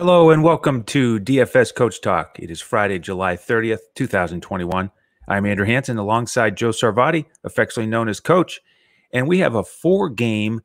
[0.00, 2.38] Hello and welcome to DFS Coach Talk.
[2.38, 4.90] It is Friday, July 30th, 2021.
[5.28, 8.62] I'm Andrew Hanson alongside Joe Sarvati, affectionately known as Coach,
[9.12, 10.62] and we have a four game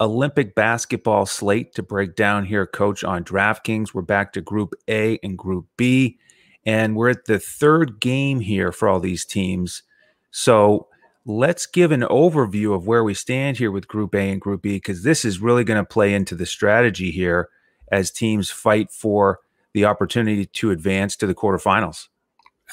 [0.00, 3.92] Olympic basketball slate to break down here, Coach, on DraftKings.
[3.92, 6.18] We're back to Group A and Group B,
[6.64, 9.82] and we're at the third game here for all these teams.
[10.30, 10.88] So
[11.26, 14.76] let's give an overview of where we stand here with Group A and Group B,
[14.76, 17.50] because this is really going to play into the strategy here
[17.90, 19.40] as teams fight for
[19.74, 22.08] the opportunity to advance to the quarterfinals.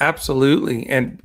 [0.00, 0.86] Absolutely.
[0.88, 1.22] And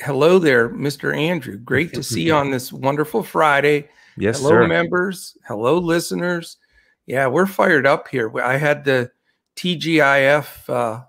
[0.00, 1.16] hello there, Mr.
[1.16, 1.56] Andrew.
[1.56, 3.88] Great to see you on this wonderful Friday.
[4.16, 4.68] Yes, hello, sir.
[4.68, 5.36] members.
[5.46, 6.58] Hello, listeners.
[7.06, 8.32] Yeah, we're fired up here.
[8.40, 9.10] I had the
[9.56, 11.04] TGIF uh,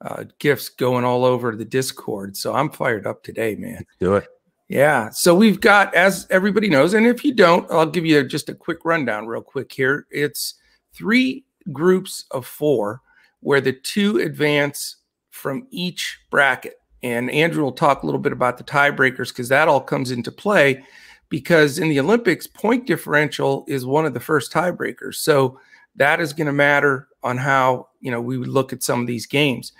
[0.00, 3.84] uh, gifts going all over the Discord, so I'm fired up today, man.
[4.00, 4.26] Do it.
[4.68, 5.10] Yeah.
[5.10, 8.54] So we've got, as everybody knows, and if you don't, I'll give you just a
[8.54, 10.06] quick rundown, real quick here.
[10.10, 10.54] It's
[10.92, 13.02] three groups of four
[13.40, 14.96] where the two advance
[15.30, 16.80] from each bracket.
[17.02, 20.32] And Andrew will talk a little bit about the tiebreakers because that all comes into
[20.32, 20.84] play
[21.28, 25.16] because in the Olympics, point differential is one of the first tiebreakers.
[25.16, 25.60] So
[25.96, 29.06] that is going to matter on how, you know, we would look at some of
[29.06, 29.72] these games.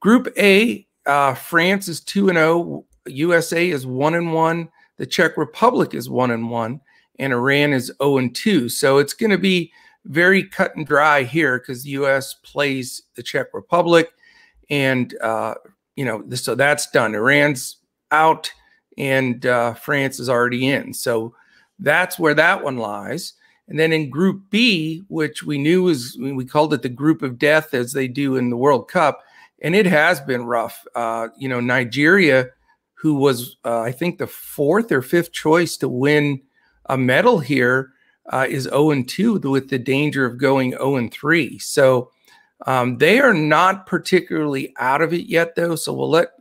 [0.00, 4.68] Group A, uh, France is 2 and 0, USA is 1 and 1,
[4.98, 6.80] the Czech Republic is 1 and 1,
[7.18, 8.68] and Iran is 0 and 2.
[8.68, 9.72] So it's going to be
[10.10, 12.34] very cut and dry here because the U.S.
[12.34, 14.10] plays the Czech Republic,
[14.68, 15.54] and uh,
[15.96, 17.14] you know so that's done.
[17.14, 17.76] Iran's
[18.10, 18.52] out,
[18.98, 20.92] and uh, France is already in.
[20.92, 21.34] So
[21.78, 23.34] that's where that one lies.
[23.68, 27.38] And then in Group B, which we knew was we called it the Group of
[27.38, 29.22] Death, as they do in the World Cup,
[29.62, 30.84] and it has been rough.
[30.96, 32.48] Uh, you know, Nigeria,
[32.94, 36.42] who was uh, I think the fourth or fifth choice to win
[36.86, 37.92] a medal here
[38.30, 41.58] uh, is 0 and 2 with the danger of going 0 and 3.
[41.58, 42.10] So
[42.66, 45.76] um, they are not particularly out of it yet, though.
[45.76, 46.32] So we'll let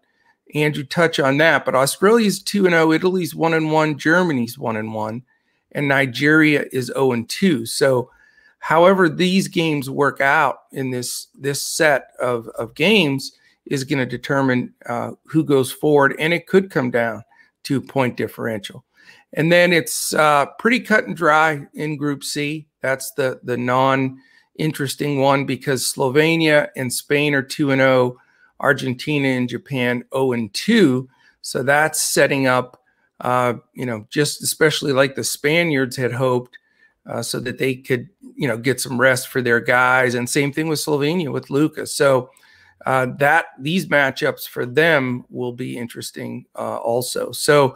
[0.54, 1.66] Andrew touch on that.
[1.66, 5.24] But Australia's 2 and 0, Italy's 1 and 1, Germany's 1 and 1,
[5.74, 7.66] and Nigeria is 0 and 2.
[7.66, 8.10] So
[8.60, 13.32] however these games work out in this this set of, of games
[13.66, 17.24] is going to determine uh, who goes forward, and it could come down
[17.64, 18.84] to point differential.
[19.34, 22.68] And then it's uh, pretty cut and dry in Group C.
[22.82, 24.20] That's the the non
[24.58, 28.18] interesting one because Slovenia and Spain are 2 and 0,
[28.60, 31.08] Argentina and Japan 0 and 2.
[31.42, 32.84] So that's setting up,
[33.22, 36.58] uh, you know, just especially like the Spaniards had hoped,
[37.10, 40.16] uh, so that they could, you know, get some rest for their guys.
[40.16, 41.94] And same thing with Slovenia with Lucas.
[41.94, 42.30] So
[42.86, 47.32] uh, that these matchups for them will be interesting uh, also.
[47.32, 47.76] So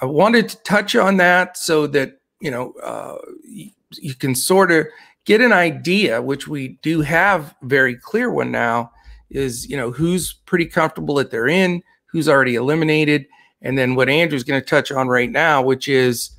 [0.00, 4.70] I wanted to touch on that so that you know uh, you, you, can sort
[4.70, 4.86] of
[5.24, 8.92] get an idea, which we do have very clear one now.
[9.30, 13.26] Is you know who's pretty comfortable that they're in, who's already eliminated,
[13.62, 16.30] and then what Andrew's going to touch on right now, which is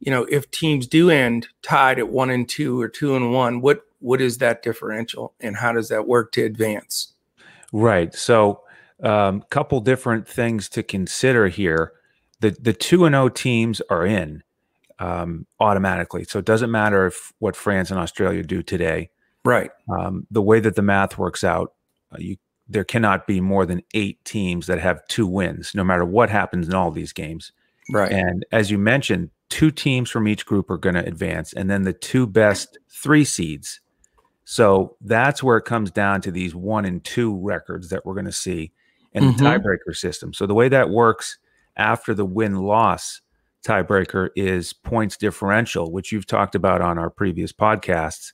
[0.00, 3.60] you know if teams do end tied at one and two or two and one,
[3.60, 7.12] what what is that differential, and how does that work to advance?
[7.72, 8.14] Right.
[8.14, 8.62] So,
[9.02, 11.92] a um, couple different things to consider here
[12.42, 14.42] the the two and O oh teams are in
[14.98, 16.24] um, automatically.
[16.24, 19.10] So it doesn't matter if what France and Australia do today.
[19.44, 19.70] Right.
[19.88, 21.72] Um, the way that the math works out,
[22.12, 22.36] uh, you
[22.68, 26.68] there cannot be more than eight teams that have two wins, no matter what happens
[26.68, 27.52] in all these games.
[27.90, 28.10] Right.
[28.10, 31.82] And as you mentioned, two teams from each group are going to advance, and then
[31.82, 33.80] the two best three seeds.
[34.44, 38.26] So that's where it comes down to these one and two records that we're going
[38.26, 38.72] to see
[39.12, 39.36] in mm-hmm.
[39.36, 40.32] the tiebreaker system.
[40.32, 41.38] So the way that works
[41.76, 43.20] after the win loss
[43.64, 48.32] tiebreaker is points differential, which you've talked about on our previous podcasts.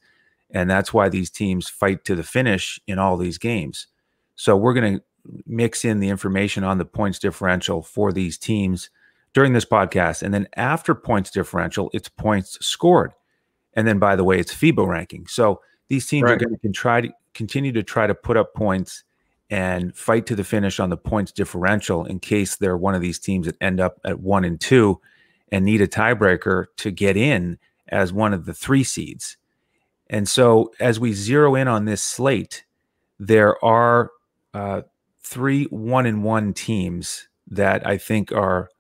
[0.51, 3.87] And that's why these teams fight to the finish in all these games.
[4.35, 5.03] So we're going to
[5.47, 8.89] mix in the information on the points differential for these teams
[9.35, 10.23] during this podcast.
[10.23, 13.13] And then after points differential, it's points scored.
[13.75, 15.27] And then, by the way, it's FIBA ranking.
[15.27, 16.33] So these teams right.
[16.33, 19.05] are going to try to continue to try to put up points
[19.51, 23.19] and fight to the finish on the points differential in case they're one of these
[23.19, 25.01] teams that end up at one and two
[25.51, 27.59] and need a tiebreaker to get in
[27.89, 29.37] as one of the three seeds.
[30.11, 32.65] And so, as we zero in on this slate,
[33.19, 34.11] there are
[34.55, 34.83] uh,
[35.23, 38.71] three one and one teams that I think are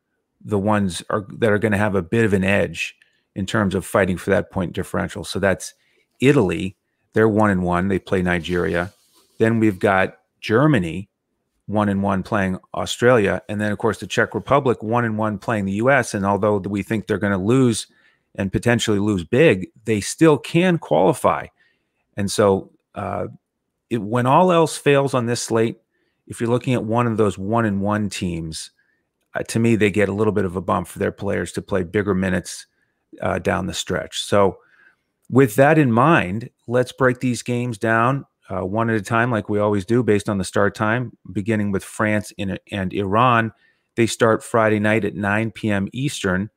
[0.44, 2.96] the ones are that are going to have a bit of an edge
[3.34, 5.24] in terms of fighting for that point differential.
[5.24, 5.74] So that's
[6.20, 6.76] Italy.
[7.12, 7.88] They're one and one.
[7.88, 8.92] They play Nigeria.
[9.38, 11.08] Then we've got Germany,
[11.66, 15.38] one and one playing Australia, and then of course the Czech Republic, one and one
[15.38, 16.14] playing the U.S.
[16.14, 17.86] And although we think they're going to lose
[18.34, 21.46] and potentially lose big, they still can qualify.
[22.16, 23.26] And so uh,
[23.90, 25.78] it, when all else fails on this slate,
[26.26, 28.70] if you're looking at one of those one and one teams,
[29.34, 31.62] uh, to me, they get a little bit of a bump for their players to
[31.62, 32.66] play bigger minutes
[33.20, 34.20] uh, down the stretch.
[34.20, 34.58] So,
[35.30, 39.48] with that in mind, let's break these games down uh, one at a time, like
[39.48, 43.52] we always do, based on the start time, beginning with France in, and Iran.
[43.96, 45.88] They start Friday night at 9 p.m.
[45.92, 46.50] Eastern.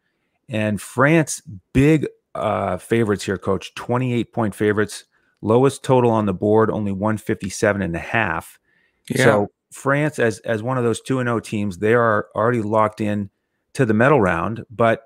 [0.47, 1.41] And France,
[1.73, 5.05] big uh, favorites here, coach, 28 point favorites,
[5.41, 8.59] lowest total on the board, only 157 and a half.
[9.09, 9.23] Yeah.
[9.23, 12.61] So France, as as one of those two and zero oh teams, they are already
[12.61, 13.29] locked in
[13.73, 15.03] to the medal round, but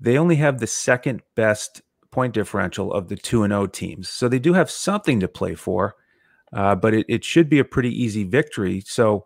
[0.00, 4.08] they only have the second best point differential of the two and zero oh teams.
[4.08, 5.94] So they do have something to play for,
[6.52, 8.82] uh, but it, it should be a pretty easy victory.
[8.86, 9.24] So,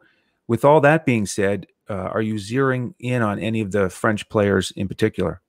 [0.48, 4.28] with all that being said, uh, are you zeroing in on any of the French
[4.28, 5.40] players in particular?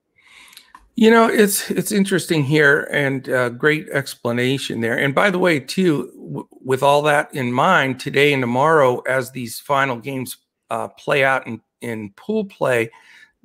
[0.95, 4.97] You know, it's it's interesting here, and uh, great explanation there.
[4.97, 9.31] And by the way, too, w- with all that in mind, today and tomorrow, as
[9.31, 10.37] these final games
[10.69, 12.91] uh, play out in in pool play,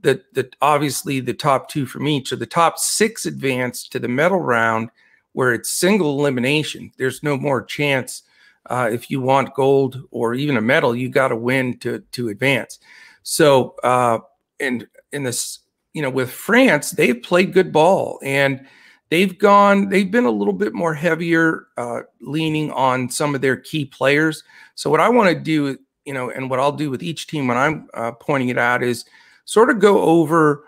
[0.00, 4.08] that that obviously the top two from each, or the top six advance to the
[4.08, 4.90] medal round,
[5.38, 6.90] where it's single elimination.
[6.98, 8.24] There's no more chance
[8.66, 12.30] uh, if you want gold or even a medal, you got to win to to
[12.30, 12.80] advance.
[13.22, 14.18] So, uh,
[14.58, 15.60] and in this
[15.94, 18.66] you know, with France, they've played good ball and
[19.10, 23.56] they've gone, they've been a little bit more heavier, uh, leaning on some of their
[23.56, 24.42] key players.
[24.74, 27.46] So, what I want to do, you know, and what I'll do with each team
[27.46, 29.04] when I'm uh, pointing it out is
[29.44, 30.64] sort of go over,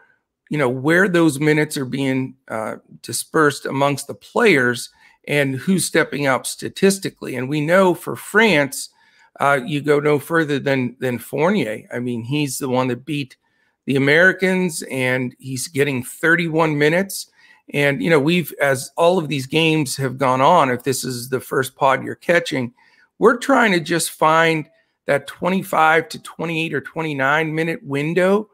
[0.51, 4.91] you know, where those minutes are being uh, dispersed amongst the players
[5.27, 7.37] and who's stepping up statistically.
[7.37, 8.91] And we know for France,
[9.39, 11.89] uh, you go no further than than Fournier.
[11.95, 13.37] I mean, he's the one that beat
[13.87, 17.31] the Americans, and he's getting 31 minutes.
[17.73, 21.29] And, you know, we've, as all of these games have gone on, if this is
[21.29, 22.75] the first pod you're catching,
[23.19, 24.69] we're trying to just find
[25.07, 28.50] that 25 to 28 or 29 minute window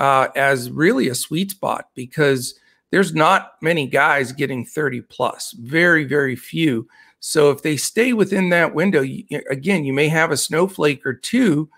[0.00, 2.58] uh, as really a sweet spot because
[2.90, 6.88] there's not many guys getting 30 plus, very, very few.
[7.20, 11.14] So if they stay within that window, you, again, you may have a snowflake or
[11.14, 11.70] two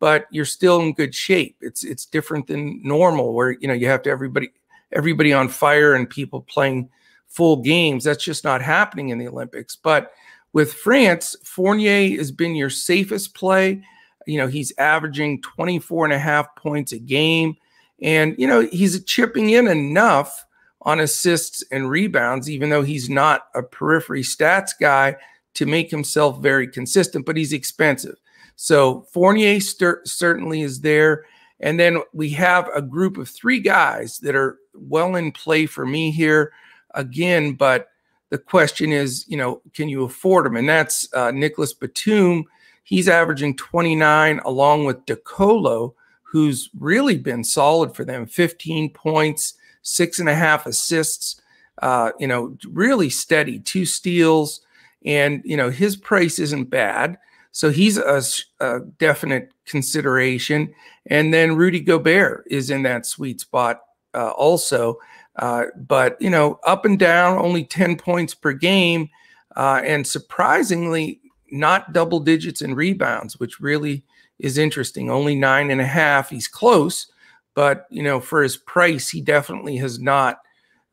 [0.00, 1.56] but you're still in good shape.
[1.60, 4.50] It's it's different than normal where you know you have to everybody
[4.92, 6.88] everybody on fire and people playing
[7.28, 8.02] full games.
[8.02, 9.76] That's just not happening in the Olympics.
[9.76, 10.10] But
[10.52, 13.84] with France, Fournier has been your safest play.
[14.26, 17.56] You know, he's averaging 24 and a half points a game.
[18.02, 20.44] And, you know, he's chipping in enough
[20.82, 25.16] on assists and rebounds, even though he's not a periphery stats guy
[25.54, 28.16] to make himself very consistent, but he's expensive.
[28.56, 31.24] So Fournier certainly is there.
[31.60, 35.84] And then we have a group of three guys that are well in play for
[35.84, 36.52] me here
[36.94, 37.54] again.
[37.54, 37.88] But
[38.30, 40.56] the question is, you know, can you afford them?
[40.56, 42.44] And that's uh, Nicolas Batum.
[42.84, 45.94] He's averaging 29 along with De Colo,
[46.30, 51.40] who's really been solid for them 15 points, six and a half assists,
[51.82, 54.60] uh, you know, really steady, two steals.
[55.04, 57.18] And, you know, his price isn't bad.
[57.50, 58.22] So he's a,
[58.60, 60.72] a, definite consideration.
[61.06, 63.80] And then Rudy Gobert is in that sweet spot
[64.14, 64.98] uh, also.
[65.34, 69.08] Uh, but, you know, up and down, only 10 points per game.
[69.56, 71.20] Uh, and surprisingly,
[71.50, 74.04] not double digits in rebounds, which really
[74.40, 75.10] is interesting.
[75.10, 76.30] Only nine and a half.
[76.30, 77.06] He's close,
[77.54, 80.40] but, you know, for his price, he definitely has not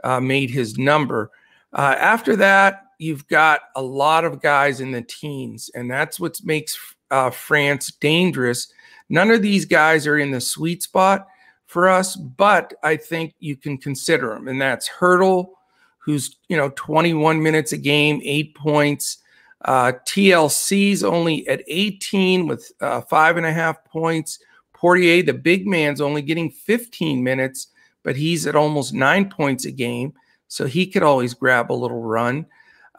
[0.03, 1.31] uh, made his number.
[1.73, 6.39] Uh, after that, you've got a lot of guys in the teens, and that's what
[6.43, 6.77] makes
[7.11, 8.71] uh, France dangerous.
[9.09, 11.27] None of these guys are in the sweet spot
[11.65, 15.49] for us, but I think you can consider them, and that's Heurtel,
[15.99, 19.17] who's you know 21 minutes a game, eight points.
[19.65, 24.39] Uh, TLC's only at 18 with uh, five and a half points.
[24.73, 27.67] Poirier, the big man's only getting 15 minutes,
[28.03, 30.13] but he's at almost nine points a game.
[30.47, 32.45] So he could always grab a little run.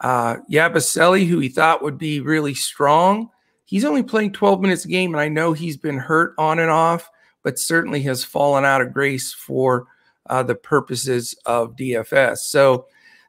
[0.01, 3.29] Uh, Yabusele, who he thought would be really strong,
[3.65, 6.69] he's only playing 12 minutes a game, and I know he's been hurt on and
[6.69, 7.09] off,
[7.43, 9.87] but certainly has fallen out of grace for
[10.29, 12.39] uh, the purposes of DFS.
[12.39, 12.85] So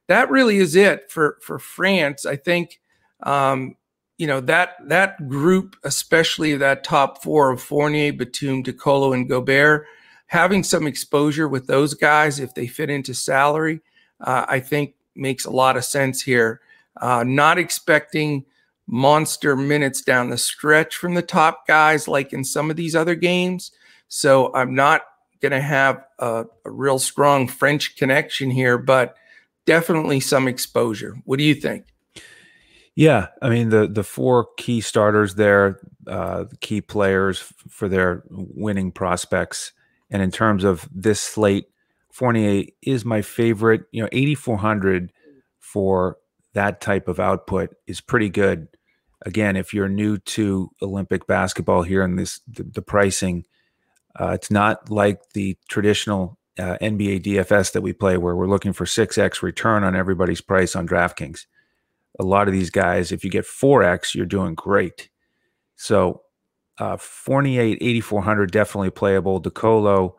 [0.06, 2.26] that really is it for for France.
[2.26, 2.79] I think
[3.22, 3.76] um,
[4.18, 9.86] you know that that group, especially that top four of Fournier, Batum, DeColo, and Gobert,
[10.26, 13.80] having some exposure with those guys if they fit into salary,
[14.20, 16.60] uh, I think makes a lot of sense here.
[17.00, 18.44] Uh, not expecting
[18.86, 23.14] monster minutes down the stretch from the top guys like in some of these other
[23.14, 23.70] games.
[24.08, 25.02] So I'm not
[25.40, 29.16] going to have a, a, real strong French connection here, but
[29.64, 31.16] definitely some exposure.
[31.24, 31.86] What do you think?
[33.00, 38.92] Yeah, I mean the the four key starters there, uh, key players for their winning
[38.92, 39.72] prospects,
[40.10, 41.70] and in terms of this slate,
[42.12, 43.84] Fournier is my favorite.
[43.90, 45.14] You know, eighty four hundred
[45.58, 46.18] for
[46.52, 48.68] that type of output is pretty good.
[49.24, 53.46] Again, if you're new to Olympic basketball here and this the, the pricing,
[54.20, 58.74] uh, it's not like the traditional uh, NBA DFS that we play where we're looking
[58.74, 61.46] for 6x return on everybody's price on DraftKings.
[62.20, 65.08] A lot of these guys, if you get 4x, you're doing great.
[65.76, 66.22] So
[66.78, 69.40] uh, Fournier 8,400, definitely playable.
[69.40, 70.14] DeColo,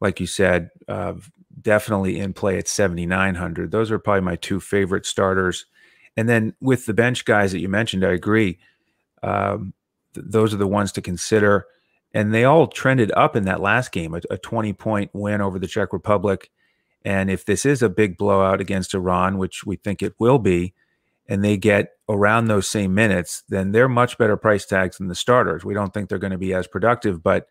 [0.00, 1.14] like you said, uh,
[1.60, 3.70] definitely in play at 7,900.
[3.70, 5.66] Those are probably my two favorite starters.
[6.16, 8.58] And then with the bench guys that you mentioned, I agree.
[9.22, 9.72] Um,
[10.14, 11.66] th- those are the ones to consider
[12.14, 15.58] and they all trended up in that last game, a, a 20 point win over
[15.58, 16.50] the Czech Republic.
[17.04, 20.72] And if this is a big blowout against Iran, which we think it will be,
[21.28, 25.14] and they get around those same minutes, then they're much better price tags than the
[25.14, 25.64] starters.
[25.64, 27.48] We don't think they're going to be as productive, but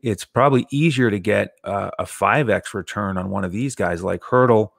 [0.00, 4.20] it's probably easier to get uh, a 5x return on one of these guys like
[4.20, 4.70] Heurtel,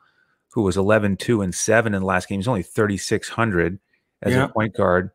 [0.53, 2.39] who was 11 2 and 7 in the last game.
[2.39, 3.79] He's only 3,600
[4.22, 4.46] as yeah.
[4.46, 5.12] a point guard.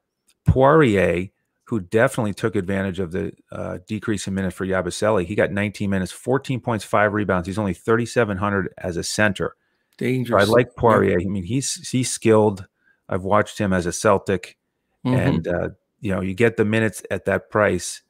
[0.46, 1.30] Poirier,
[1.64, 5.24] who definitely took advantage of the uh, decrease in minutes for Yabusele.
[5.24, 7.46] He got 19 minutes, 14 points, five rebounds.
[7.46, 9.56] He's only 3,700 as a center.
[9.96, 10.44] Dangerous.
[10.44, 11.18] So I like Poirier.
[11.20, 12.66] I mean, he's he's skilled.
[13.08, 14.56] I've watched him as a Celtic,
[15.04, 15.16] mm-hmm.
[15.16, 15.68] and uh,
[16.00, 18.02] you know, you get the minutes at that price.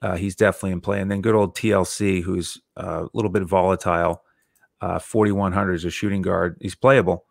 [0.00, 1.00] Uh, he's definitely in play.
[1.00, 4.22] And then good old TLC, who's uh, a little bit volatile.
[4.80, 6.56] Uh, 4,100 as a shooting guard.
[6.60, 7.24] He's playable.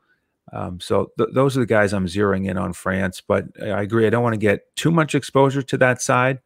[0.53, 3.21] Um, so th- those are the guys I'm zeroing in on France.
[3.25, 6.39] But I agree, I don't want to get too much exposure to that side,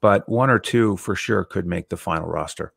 [0.00, 2.72] but one or two for sure could make the final roster.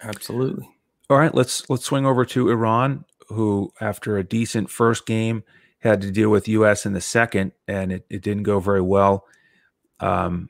[0.00, 0.68] Absolutely.
[1.10, 5.44] All right, let's let's swing over to Iran, who after a decent first game
[5.80, 6.86] had to deal with U.S.
[6.86, 9.26] in the second, and it, it didn't go very well.
[10.00, 10.48] Um,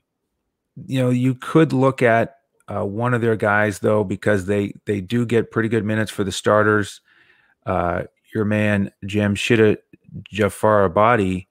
[0.87, 2.39] you know, you could look at
[2.69, 6.25] uh, one of their guys though, because they they do get pretty good minutes for
[6.25, 7.01] the starters.
[7.67, 8.05] Uh,
[8.35, 9.79] your man Jamshida
[10.33, 11.47] Jafarabadi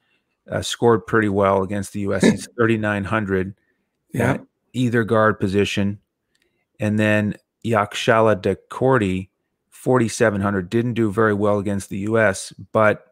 [0.50, 2.24] uh, scored pretty well against the U.S.
[2.24, 3.56] He's 3,900
[4.13, 4.34] yeah.
[4.34, 4.42] at
[4.74, 6.00] either guard position.
[6.80, 9.30] And then Yakhchali Dehkordi,
[9.84, 12.54] 4,700, didn't do very well against the U.S.
[12.72, 13.06] But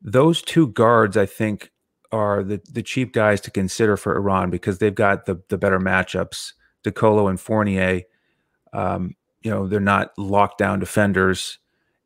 [0.00, 1.70] those two guards, I think,
[2.10, 5.78] are the, the cheap guys to consider for Iran because they've got the, the better
[5.78, 6.54] matchups.
[6.84, 8.00] DeColo and Fournier,
[8.72, 11.58] um, you know, they're not lockdown defenders.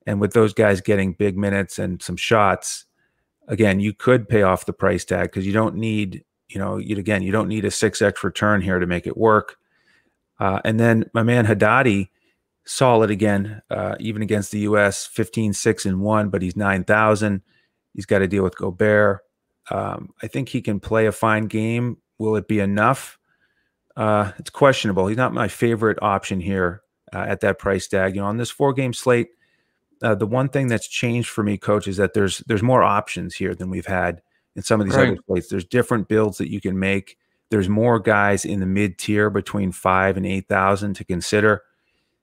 [0.09, 2.87] And with those guys getting big minutes and some shots,
[3.47, 6.99] again, you could pay off the price tag because you don't need, you know, you
[6.99, 9.57] again, you don't need a six X return here to make it work.
[10.41, 12.09] Uh, and then my man Haddadi,
[12.66, 15.06] solid again, uh, even against the U.S.
[15.06, 17.42] 15, 6, and 1, but he's 9,000.
[17.92, 19.21] He's got to deal with Gobert.
[19.71, 21.99] Um, I think he can play a fine game.
[22.18, 23.18] Will it be enough?
[23.97, 25.06] Uh, it's questionable.
[25.06, 26.83] He's not my favorite option here
[27.14, 28.14] uh, at that price tag.
[28.14, 29.28] You know, on this four game slate,
[30.02, 33.35] uh, the one thing that's changed for me, coach, is that there's there's more options
[33.35, 34.21] here than we've had
[34.56, 35.09] in some of these right.
[35.09, 35.50] other places.
[35.50, 37.16] There's different builds that you can make.
[37.50, 41.62] There's more guys in the mid tier between five and eight thousand to consider.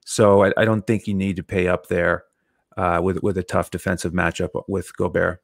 [0.05, 2.25] So I, I, don't think you need to pay up there
[2.77, 5.41] uh, with with a tough defensive matchup with Gobert.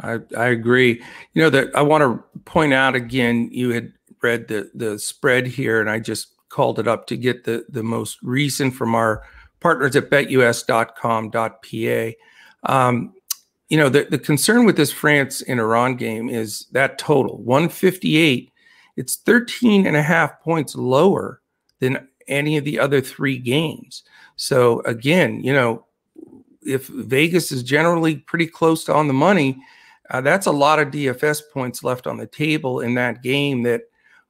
[0.00, 1.02] I, I agree.
[1.34, 3.48] You know that I want to point out again.
[3.50, 7.44] You had read the the spread here, and I just called it up to get
[7.44, 9.22] the the most recent from our
[9.60, 12.12] partners at betus.com.pa.
[12.62, 13.14] Um,
[13.68, 18.52] you know, the, the concern with this France and Iran game is that total 158.
[18.96, 21.42] It's 13 and a half points lower
[21.80, 24.02] than any of the other three games.
[24.36, 25.86] So, again, you know,
[26.62, 29.58] if Vegas is generally pretty close to on the money,
[30.10, 33.82] uh, that's a lot of DFS points left on the table in that game that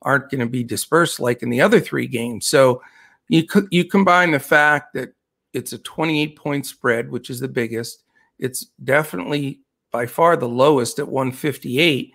[0.03, 2.47] aren't going to be dispersed like in the other three games.
[2.47, 2.83] So,
[3.29, 5.13] you you combine the fact that
[5.53, 8.05] it's a 28 point spread, which is the biggest.
[8.39, 9.61] It's definitely
[9.91, 12.13] by far the lowest at 158.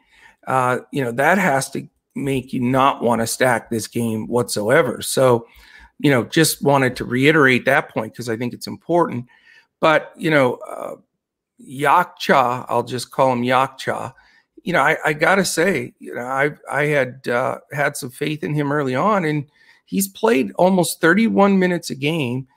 [0.48, 5.02] Uh, you know, that has to make you not want to stack this game whatsoever.
[5.02, 5.48] So,
[6.02, 9.28] you know, just wanted to reiterate that point because I think it's important.
[9.80, 10.96] But, you know, uh,
[11.62, 14.14] Yakcha, I'll just call him Yakcha.
[14.64, 18.10] You know, I, I got to say, you know, I I had uh, had some
[18.10, 19.46] faith in him early on, and
[19.86, 22.48] he's played almost 31 minutes a game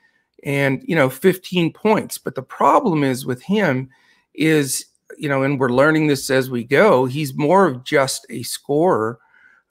[0.45, 3.89] and you know 15 points but the problem is with him
[4.35, 4.87] is
[5.17, 9.19] you know and we're learning this as we go he's more of just a scorer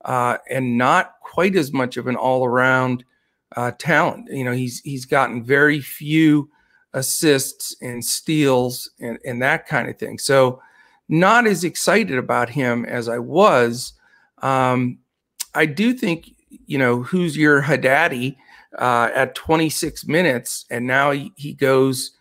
[0.06, 3.06] uh, and not quite as much of an all-around
[3.56, 6.50] uh, talent you know he's he's gotten very few
[6.94, 10.62] assists and steals and, and that kind of thing so
[11.10, 13.94] not as excited about him as I was.
[14.42, 15.00] Um,
[15.54, 16.32] I do think,
[16.66, 18.36] you know, who's your Haddadi
[18.78, 22.12] uh, at 26 minutes, and now he, he goes,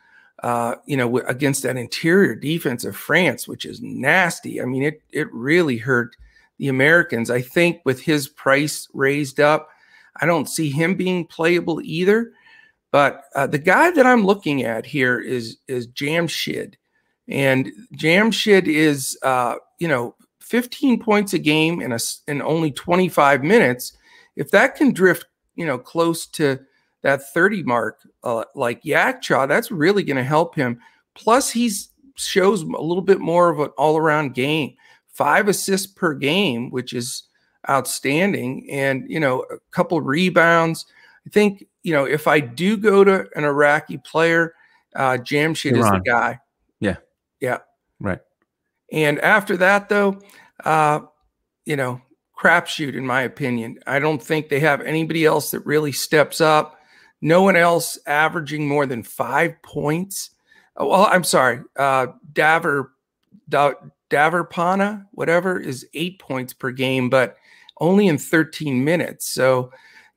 [0.43, 4.61] uh, you know, against that interior defense of France, which is nasty.
[4.61, 6.17] I mean, it it really hurt
[6.59, 7.31] the Americans.
[7.31, 9.71] I think with his price raised up,
[10.21, 12.33] I don't see him being playable either.
[12.91, 16.75] But uh, the guy that I'm looking at here is is Jamshid,
[17.27, 23.43] and Jamshid is uh, you know 15 points a game in a in only 25
[23.43, 23.97] minutes.
[24.37, 25.25] If that can drift
[25.57, 26.61] you know close to
[27.01, 30.79] that 30 mark uh, like Yakcha, that's really going to help him.
[31.15, 34.75] Plus, he's shows a little bit more of an all around game.
[35.09, 37.25] Five assists per game, which is
[37.69, 40.87] outstanding, and you know a couple rebounds.
[41.27, 44.55] I think you know, if I do go to an Iraqi player,
[44.95, 46.39] uh, Jamshid is the guy.
[46.81, 46.97] Yeah.
[47.41, 47.59] Yeah.
[48.01, 48.21] Right.
[48.93, 50.21] And after that, though,
[50.65, 51.01] uh,
[51.65, 52.01] you know,
[52.39, 53.79] crapshoot, in my opinion.
[53.87, 56.79] I don't think they have anybody else that really steps up.
[57.21, 60.31] No one else averaging more than five points.
[60.77, 61.61] Oh, well, I'm sorry.
[61.77, 62.89] Uh, Daver,
[63.49, 63.73] da,
[64.11, 67.37] Daverpana, whatever, is eight points per game, but
[67.83, 69.29] only in 13 minutes.
[69.29, 69.73] So,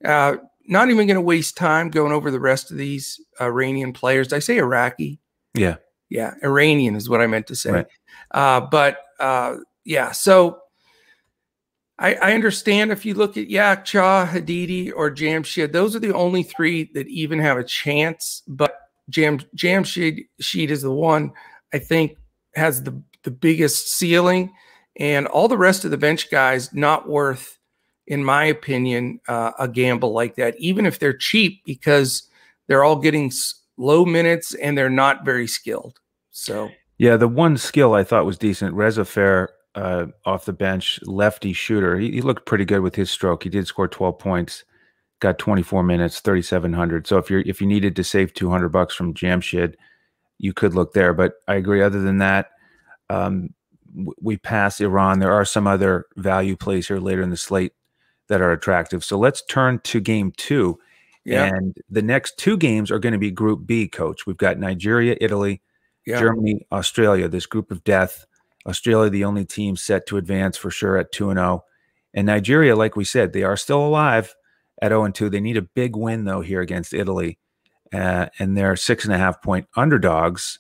[0.06, 4.30] uh, not even going to waste time going over the rest of these Iranian players.
[4.30, 5.20] Did I say Iraqi?
[5.54, 5.76] Yeah.
[6.10, 6.34] Yeah.
[6.44, 7.72] Iranian is what I meant to say.
[7.72, 7.88] Right.
[8.32, 10.60] Uh, but uh, yeah, so
[11.98, 16.44] I, I, understand if you look at Yakcha, Haddadi, or Jamshid, those are the only
[16.44, 18.44] three that even have a chance.
[18.48, 18.76] But
[19.10, 21.32] Jam Jamshid Sheet is the one
[21.74, 22.18] I think
[22.56, 24.54] has the, the biggest ceiling.
[24.98, 27.60] And all the rest of the bench guys not worth
[28.08, 32.30] in my opinion, uh, a gamble like that, even if they're cheap, because
[32.68, 33.32] they're all getting
[33.78, 36.00] low minutes and they're not very skilled.
[36.32, 41.54] So, yeah, the one skill I thought was decent, Rezaeifar uh, off the bench, lefty
[41.54, 41.98] shooter.
[41.98, 43.44] He, he, looked pretty good with his stroke.
[43.44, 44.64] He did score 12 points,
[45.20, 47.08] got 24 minutes, 3,700.
[47.08, 49.76] So if you're if you needed to save 200 bucks from Jamshid,
[50.38, 51.14] you could look there.
[51.14, 51.82] But I agree.
[51.82, 52.52] Other than that,
[53.10, 53.54] um,
[54.22, 55.20] we pass Iran.
[55.20, 57.74] There are some other value plays here later in the slate
[58.28, 59.04] that are attractive.
[59.04, 60.80] So let's turn to game two.
[61.24, 61.46] Yeah.
[61.46, 64.26] And the next two games are going to be Group B, coach.
[64.26, 65.62] We've got Nigeria, Italy,
[66.06, 66.20] yeah.
[66.20, 68.26] Germany, Australia, this group of death.
[68.68, 71.64] Australia, the only team set to advance for sure at 2 and 0.
[72.14, 74.36] And Nigeria, like we said, they are still alive
[74.82, 75.30] at 0 and 2.
[75.30, 77.40] They need a big win, though, here against Italy.
[77.94, 80.60] Uh, and they're six and a half point underdogs.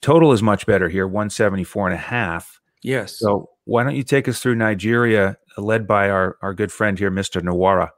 [0.00, 2.60] Total is much better here, 174 and a half.
[2.82, 3.18] Yes.
[3.18, 7.10] So why don't you take us through Nigeria led by our, our good friend here,
[7.10, 7.42] Mr.
[7.42, 7.90] Nwora.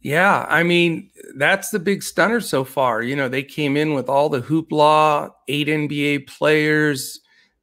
[0.00, 3.02] Yeah, I mean, that's the big stunner so far.
[3.02, 7.20] You know, they came in with all the hoopla, eight NBA players,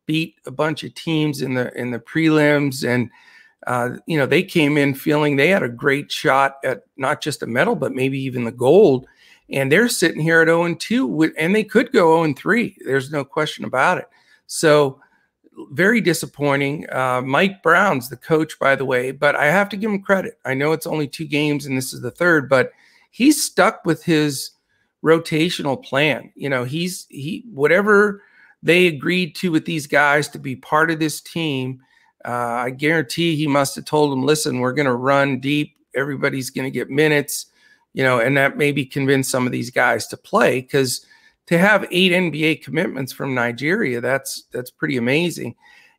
[0.07, 3.11] beat a bunch of teams in the in the prelims and
[3.67, 7.43] uh, you know, they came in feeling they had a great shot at not just
[7.43, 9.05] a medal, but maybe even the gold.
[9.49, 12.77] And they're sitting here at 0 and 2, and they could go 0 and 3.
[12.85, 14.07] There's no question about it.
[14.47, 14.99] So,
[15.71, 16.89] very disappointing.
[16.91, 20.39] Uh, Mike Brown's the coach, by the way, but I have to give him credit.
[20.45, 22.71] I know it's only two games and this is the third, but
[23.09, 24.51] he's stuck with his
[25.03, 26.31] rotational plan.
[26.35, 28.23] You know, he's he whatever
[28.63, 31.81] they agreed to with these guys to be part of this team.
[32.23, 32.31] Uh,
[32.65, 35.75] I guarantee he must have told them, "Listen, we're going to run deep.
[35.95, 37.47] Everybody's going to get minutes."
[37.93, 41.05] You know, and that maybe convinced some of these guys to play because
[41.51, 45.53] to have eight NBA commitments from Nigeria, that's that's pretty amazing.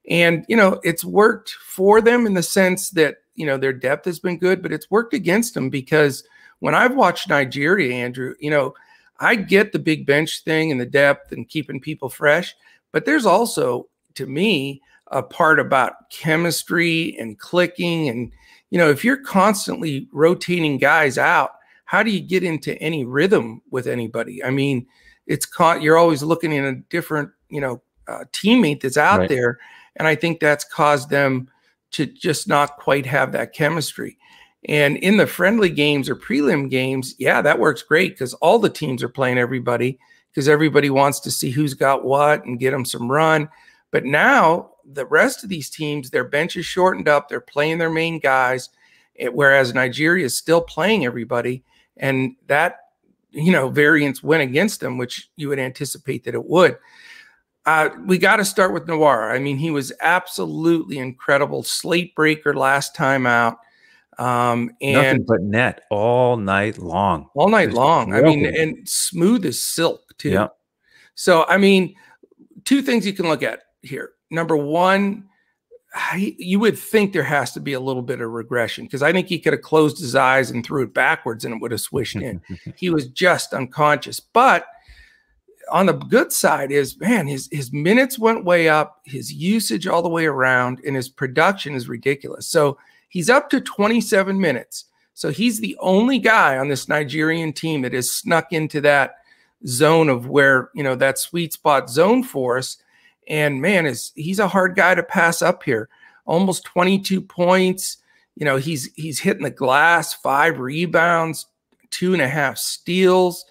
[0.08, 4.06] And you know, it's worked for them in the sense that you know their depth
[4.06, 6.24] has been good, but it's worked against them because
[6.60, 8.72] when I've watched Nigeria, Andrew, you know,
[9.20, 12.54] I get the big bench thing and the depth and keeping people fresh,
[12.90, 18.32] but there's also to me a part about chemistry and clicking and
[18.70, 21.50] you know, if you're constantly rotating guys out,
[21.84, 24.42] how do you get into any rhythm with anybody?
[24.42, 24.86] I mean,
[25.32, 29.28] it's caught you're always looking in a different you know uh, teammate that's out right.
[29.30, 29.58] there
[29.96, 31.48] and i think that's caused them
[31.90, 34.18] to just not quite have that chemistry
[34.68, 38.68] and in the friendly games or prelim games yeah that works great because all the
[38.68, 39.98] teams are playing everybody
[40.30, 43.48] because everybody wants to see who's got what and get them some run
[43.90, 47.90] but now the rest of these teams their bench is shortened up they're playing their
[47.90, 48.68] main guys
[49.18, 51.62] eh, whereas nigeria is still playing everybody
[51.96, 52.81] and that
[53.32, 56.78] you know, variance went against him, which you would anticipate that it would.
[57.64, 59.32] Uh, we got to start with Nwora.
[59.32, 63.58] I mean, he was absolutely incredible, slate breaker last time out.
[64.18, 68.14] Um, and nothing but net all night long, all night long.
[68.14, 70.30] I mean, and smooth as silk too.
[70.30, 70.48] Yeah.
[71.14, 71.94] So, I mean,
[72.64, 74.12] two things you can look at here.
[74.30, 75.28] number one,
[75.94, 79.12] I, you would think there has to be a little bit of regression because I
[79.12, 81.80] think he could have closed his eyes and threw it backwards and it would have
[81.80, 82.40] swished in.
[82.76, 84.18] he was just unconscious.
[84.18, 84.66] But
[85.70, 90.02] on the good side is, man, his his minutes went way up, his usage all
[90.02, 92.46] the way around, and his production is ridiculous.
[92.46, 92.78] So
[93.08, 94.86] he's up to 27 minutes.
[95.14, 99.16] So he's the only guy on this Nigerian team that has snuck into that
[99.66, 102.78] zone of where you know that sweet spot zone for us
[103.28, 105.88] and man, is he's a hard guy to pass up here.
[106.24, 107.98] Almost 22 points.
[108.36, 111.46] You know, he's he's hitting the glass, five rebounds,
[111.90, 113.44] two and a half steals.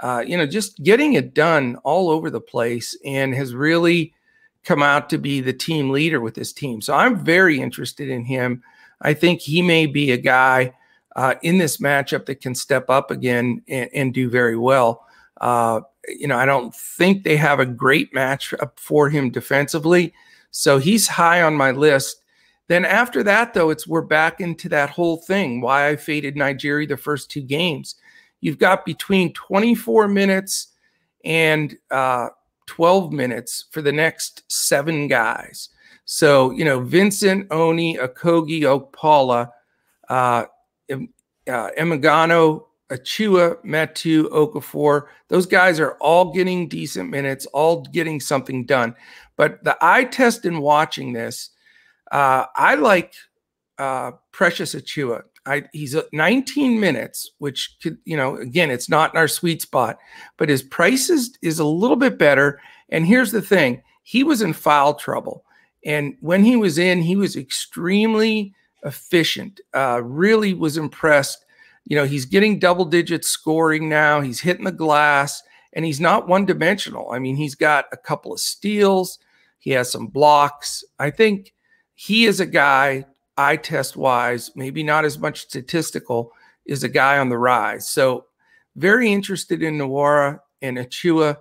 [0.00, 4.12] Uh, you know, just getting it done all over the place, and has really
[4.64, 6.80] come out to be the team leader with this team.
[6.80, 8.62] So I'm very interested in him.
[9.00, 10.72] I think he may be a guy
[11.14, 15.06] uh, in this matchup that can step up again and, and do very well.
[15.40, 20.12] Uh, you know, I don't think they have a great match up for him defensively.
[20.50, 22.22] So he's high on my list.
[22.68, 25.60] Then after that, though, it's we're back into that whole thing.
[25.60, 27.96] Why I faded Nigeria the first two games.
[28.40, 30.68] You've got between 24 minutes
[31.24, 32.28] and uh,
[32.66, 35.70] 12 minutes for the next seven guys.
[36.04, 39.50] So, you know, Vincent, Oni, Okogie, Okpala,
[40.08, 40.44] uh,
[40.90, 48.66] uh, Emigano, Achiuwa, Metu, Okafor, those guys are all getting decent minutes, all getting something
[48.66, 48.94] done.
[49.36, 51.50] But the eye test in watching this,
[52.12, 53.14] uh, I like
[53.78, 55.22] uh, Precious Achiuwa.
[55.46, 59.98] I, he's 19 minutes, which could, you know, again, it's not in our sweet spot,
[60.38, 62.60] but his price is, is a little bit better.
[62.88, 65.44] And here's the thing he was in foul trouble.
[65.84, 71.43] And when he was in, he was extremely efficient, uh, really was impressed
[71.84, 74.20] you know, he's getting double digit scoring now.
[74.20, 75.42] He's hitting the glass
[75.74, 77.10] and he's not one dimensional.
[77.10, 79.18] I mean, he's got a couple of steals,
[79.58, 80.84] he has some blocks.
[80.98, 81.54] I think
[81.94, 86.32] he is a guy, eye test wise, maybe not as much statistical,
[86.66, 87.88] is a guy on the rise.
[87.88, 88.26] So,
[88.76, 91.36] very interested in Nwora and Achiuwa.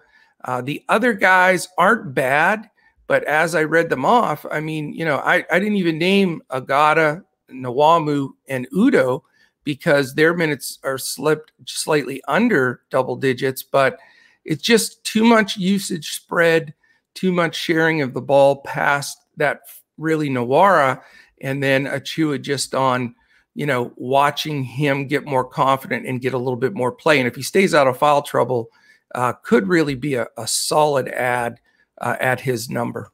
[0.45, 2.69] Uh, the other guys aren't bad,
[3.07, 6.43] but as I read them off, I mean, you know, I, I didn't even name
[6.51, 9.23] Agada, Nwamu, and Udoh
[9.63, 13.97] because their minutes are slipped slightly under double digits, but
[14.45, 16.73] it's just too much usage spread,
[17.13, 19.61] too much sharing of the ball past that
[19.97, 21.01] really Nwora,
[21.41, 23.15] and then Achiuwa just on,
[23.55, 27.19] you know, watching him get more confident and get a little bit more play.
[27.19, 28.69] And if he stays out of foul trouble,
[29.15, 31.59] uh, could really be a, a solid ad
[32.01, 33.11] uh, at his number.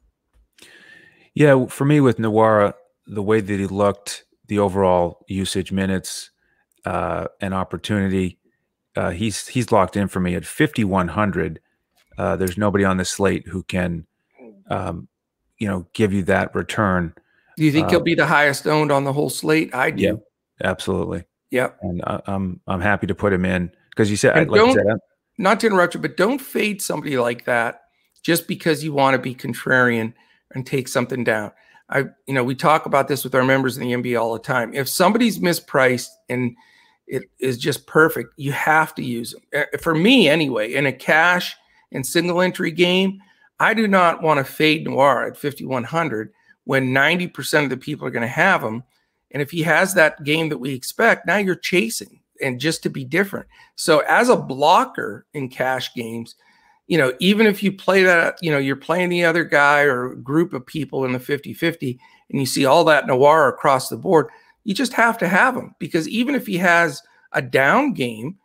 [1.34, 2.74] Yeah, for me with Nwora,
[3.06, 6.30] the way that he looked, the overall usage minutes,
[6.84, 8.38] uh, an opportunity.
[8.96, 11.60] Uh, he's he's locked in for me at 5100.
[12.18, 14.06] Uh, there's nobody on the slate who can,
[14.68, 15.08] um,
[15.58, 17.14] you know, give you that return.
[17.56, 19.74] Do you think he'll uh, be the highest owned on the whole slate?
[19.74, 20.02] I do.
[20.02, 20.12] Yeah,
[20.62, 21.24] absolutely.
[21.50, 21.78] Yep.
[21.82, 24.86] And I, I'm I'm happy to put him in because you said, like don't, said,
[25.38, 27.82] not to interrupt you, but don't fade somebody like that
[28.22, 30.12] just because you want to be contrarian
[30.54, 31.52] and take something down.
[31.88, 34.38] I, you know, we talk about this with our members in the NBA all the
[34.38, 34.72] time.
[34.74, 36.54] If somebody's mispriced and
[37.10, 38.32] it is just perfect.
[38.36, 39.42] You have to use them.
[39.52, 41.56] Eh, for me, anyway, in a cash
[41.92, 43.20] and single entry game,
[43.58, 46.32] I do not want to fade Nwora at 5,100
[46.64, 48.84] when 90% of the people are going to have him.
[49.32, 52.90] And if he has that game that we expect, now you're chasing and just to
[52.90, 53.46] be different.
[53.74, 56.36] So, as a blocker in cash games,
[56.86, 60.14] you know, even if you play that, you know, you're playing the other guy or
[60.14, 61.98] group of people in the 50 50
[62.30, 64.28] and you see all that Nwora across the board,
[64.64, 68.38] you just have to have him because even if he has a down game,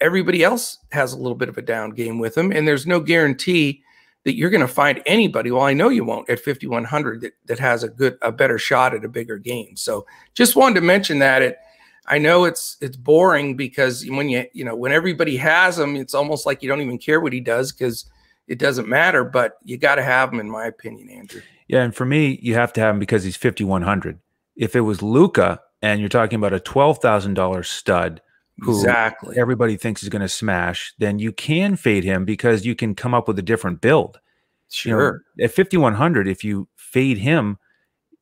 [0.00, 2.52] everybody else has a little bit of a down game with him.
[2.52, 3.82] And there's no guarantee
[4.24, 5.50] that you're going to find anybody.
[5.50, 8.94] Well, I know you won't at 5,100 that, that has a good, a better shot
[8.94, 9.76] at a bigger game.
[9.76, 11.58] So just wanted to mention that it,
[12.06, 16.14] I know it's, it's boring because when you, you know, when everybody has him, it's
[16.14, 18.06] almost like you don't even care what he does because
[18.48, 21.40] it doesn't matter, but you got to have him in my opinion, Andrew.
[21.68, 21.82] Yeah.
[21.82, 24.18] And for me, you have to have him because he's 5,100.
[24.56, 28.20] If it was Luca and you're talking about a $12,000 stud
[28.58, 29.38] who exactly.
[29.38, 33.14] everybody thinks is going to smash, then you can fade him because you can come
[33.14, 34.20] up with a different build.
[34.68, 35.22] Sure.
[35.36, 37.58] You know, at 5,100, if you fade him,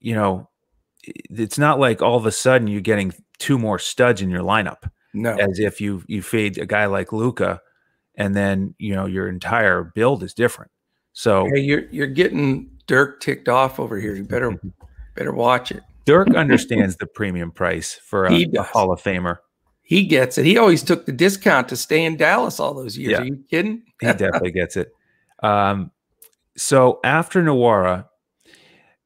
[0.00, 0.48] you know,
[1.02, 4.90] it's not like all of a sudden you're getting two more studs in your lineup.
[5.14, 5.34] No.
[5.36, 7.60] As if you you fade a guy like Luca
[8.14, 10.70] and then, you know, your entire build is different.
[11.12, 14.14] So Hey, you're you're getting Dirk ticked off over here.
[14.14, 14.60] You better
[15.16, 15.82] better watch it.
[16.08, 19.36] Dirk understands the premium price for a, a, Hall of Famer.
[19.82, 20.46] He gets it.
[20.46, 23.12] He always took the discount to stay in Dallas all those years.
[23.12, 23.18] Yeah.
[23.18, 23.82] Are you kidding?
[24.00, 24.90] he definitely gets it.
[25.42, 25.90] Um,
[26.56, 28.06] so after Nwora,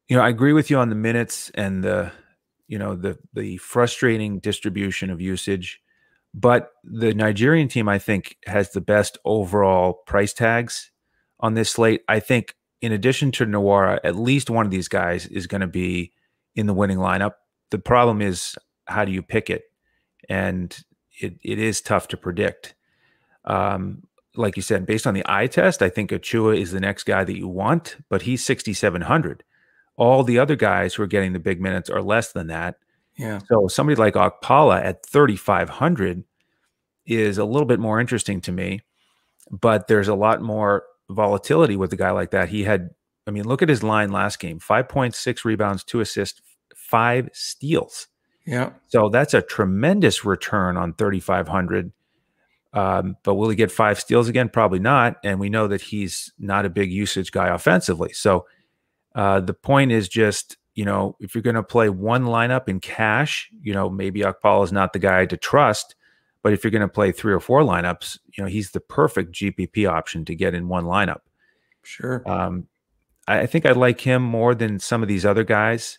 [0.08, 2.12] You know, I agree with you on the minutes and the,
[2.68, 5.80] you know, the the frustrating distribution of usage,
[6.32, 10.92] but the Nigerian team I think has the best overall price tags
[11.40, 12.02] on this slate.
[12.08, 15.66] I think in addition to Nwora, at least one of these guys is going to
[15.66, 16.12] be
[16.54, 17.32] in the winning lineup.
[17.70, 19.64] The problem is how do you pick it?
[20.28, 20.76] And
[21.18, 22.74] it, it is tough to predict.
[23.44, 24.02] Um,
[24.34, 27.24] like you said, based on the eye test, I think Achiuwa is the next guy
[27.24, 29.44] that you want, but he's 6,700.
[29.96, 32.76] All the other guys who are getting the big minutes are less than that.
[33.16, 33.40] Yeah.
[33.46, 36.24] So somebody like Okpala at 3,500
[37.04, 38.80] is a little bit more interesting to me,
[39.50, 42.48] but there's a lot more volatility with a guy like that.
[42.48, 42.90] He had,
[43.26, 46.40] I mean, look at his line last game 5.6 rebounds, two assists,
[46.74, 48.08] five steals.
[48.46, 48.70] Yeah.
[48.88, 51.92] So that's a tremendous return on 3,500.
[52.74, 54.48] Um, but will he get five steals again?
[54.48, 55.16] Probably not.
[55.22, 58.12] And we know that he's not a big usage guy offensively.
[58.12, 58.46] So
[59.14, 62.80] uh, the point is just, you know, if you're going to play one lineup in
[62.80, 65.94] cash, you know, maybe Okpala is not the guy to trust.
[66.42, 69.32] But if you're going to play three or four lineups, you know, he's the perfect
[69.32, 71.20] GPP option to get in one lineup.
[71.84, 72.22] Sure.
[72.28, 72.66] Um,
[73.28, 75.98] I think I like him more than some of these other guys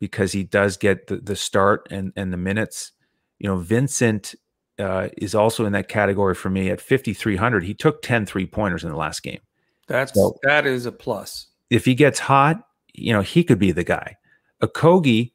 [0.00, 2.92] because he does get the, the start and, and the minutes.
[3.38, 4.34] You know, Vincent
[4.78, 7.64] uh, is also in that category for me at 5,300.
[7.64, 9.40] He took 10 three pointers in the last game.
[9.88, 11.48] That's so that is a plus.
[11.70, 14.16] If he gets hot, you know, he could be the guy.
[14.62, 15.32] Okogie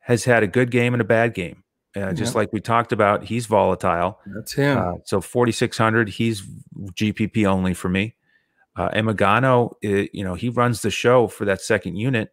[0.00, 1.64] has had a good game and a bad game.
[1.96, 4.20] Uh, just like we talked about, he's volatile.
[4.26, 4.78] That's him.
[4.78, 6.42] Uh, so 4,600, he's
[6.92, 8.14] GPP only for me.
[8.78, 12.32] Uh, Emegano, you know, he runs the show for that second unit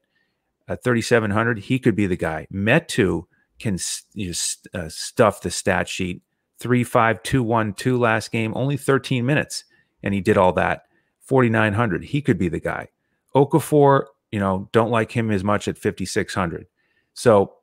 [0.67, 2.47] at 3,700, he could be the guy.
[2.51, 3.25] Metu
[3.59, 3.77] can
[4.13, 4.33] you
[4.73, 6.21] know, uh, stuff the stat sheet.
[6.59, 9.65] 3 5 2 1 2 last game, only 13 minutes.
[10.01, 10.83] And he did all that.
[11.21, 12.87] 4,900, he could be the guy.
[13.35, 16.67] Okafor, you know, don't like him as much at 5,600.
[17.13, 17.55] So,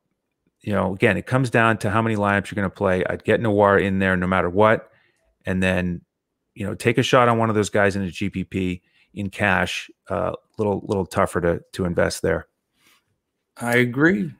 [0.60, 3.04] you know, again, it comes down to how many lineups you're going to play.
[3.08, 4.90] I'd get Nwora in there no matter what.
[5.46, 6.02] And then,
[6.54, 8.80] you know, take a shot on one of those guys in a GPP
[9.14, 9.90] in cash.
[10.08, 12.46] A uh, little, little tougher to, to invest there.
[13.56, 14.32] I agree.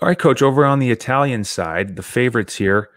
[0.00, 0.42] All right, coach.
[0.42, 2.90] Over on the Italian side, the favorites here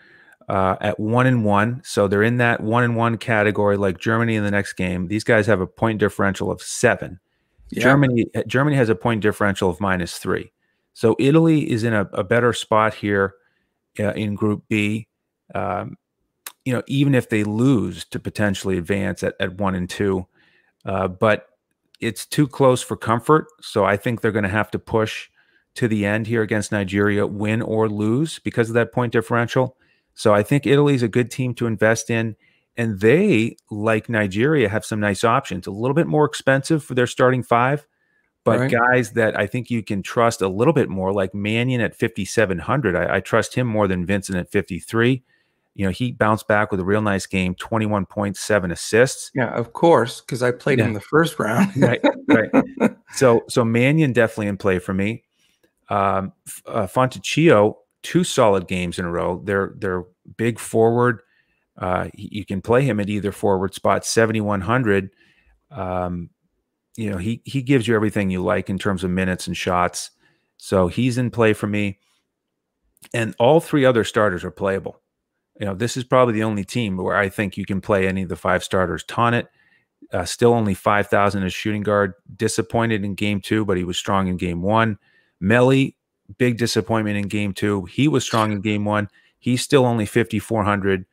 [0.47, 4.35] uh, at one and one, so they're in that one and one category, like Germany
[4.35, 5.07] in the next game.
[5.07, 7.19] These guys have a point differential of seven.
[7.71, 7.83] Yeah.
[7.83, 10.51] Germany Germany has a point differential of minus three.
[10.93, 13.35] So Italy is in a, a better spot here
[13.99, 15.07] uh, in Group B.
[15.55, 15.97] Um,
[16.65, 20.27] you know, even if they lose to potentially advance at, at one and two,
[20.85, 21.47] uh, but
[21.99, 23.47] it's too close for comfort.
[23.61, 25.29] So I think they're going to have to push
[25.75, 29.77] to the end here against Nigeria, win or lose because of that point differential.
[30.13, 32.35] So I think Italy's a good team to invest in.
[32.77, 35.67] And they, like Nigeria, have some nice options.
[35.67, 37.85] A little bit more expensive for their starting five,
[38.43, 38.71] but right.
[38.71, 42.95] guys that I think you can trust a little bit more, like Mannion at 5,700.
[42.95, 45.21] I, I, trust him more than Vincent at 53.
[45.73, 49.31] You know, he bounced back with a real nice game, 21.7 assists.
[49.33, 50.85] Yeah, of course, because I played yeah.
[50.85, 51.71] him the first round.
[51.77, 52.49] right, right.
[53.13, 55.25] So, so Mannion definitely in play for me.
[55.89, 56.31] Um,
[56.65, 59.41] uh, Fontecchio, two solid games in a row.
[59.43, 60.05] They're they're
[60.37, 61.19] big forward.
[61.77, 65.09] Uh, you can play him at either forward spot, seventy one hundred.
[65.71, 66.29] Um,
[66.95, 70.11] you know he he gives you everything you like in terms of minutes and shots.
[70.57, 71.99] So he's in play for me.
[73.13, 75.01] And all three other starters are playable.
[75.61, 78.23] You know, this is probably the only team where I think you can play any
[78.23, 79.03] of the five starters.
[79.03, 79.47] Tonut,
[80.11, 82.13] uh, still only 5,000 as shooting guard.
[82.35, 84.97] Disappointed in game two, but he was strong in game one.
[85.39, 85.93] Melli,
[86.39, 87.85] big disappointment in game two.
[87.85, 89.07] He was strong in game one.
[89.37, 91.05] He's still only 5,400.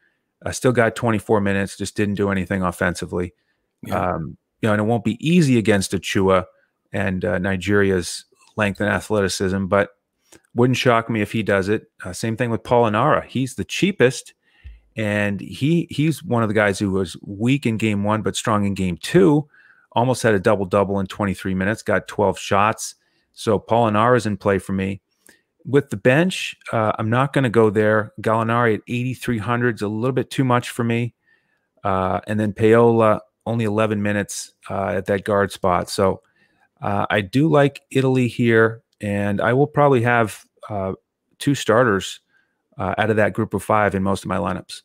[0.47, 3.35] Uh, still got 24 minutes, just didn't do anything offensively.
[3.83, 4.15] Yeah.
[4.15, 6.47] Um, you know, and it won't be easy against Achiuwa
[6.91, 8.25] and uh, Nigeria's
[8.57, 9.91] length and athleticism, but
[10.55, 11.91] wouldn't shock me if he does it.
[12.03, 13.25] Uh, same thing with Polonara.
[13.27, 14.33] He's the cheapest,
[14.99, 18.67] and he he's one of the guys who was weak in game one but strong
[18.67, 19.49] in game two.
[19.93, 21.83] Almost had a double double in 23 minutes.
[21.83, 22.97] Got 12 shots.
[23.33, 25.01] So Polonara is in play for me.
[25.65, 28.13] With the bench, uh, I'm not going to go there.
[28.21, 31.15] Gallinari at 8,300 is a little bit too much for me.
[31.85, 35.89] Uh, and then Paolo, only 11 minutes uh, at that guard spot.
[35.89, 36.23] So
[36.81, 40.93] uh, I do like Italy here, and I will probably have uh,
[41.39, 42.21] two starters
[42.77, 44.83] uh, out of that group of five in most of my lineups.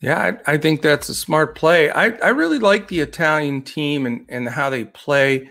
[0.00, 1.90] Yeah, I, I, think that's a smart play.
[1.90, 5.48] I, I really like the Italian team and, and how they play.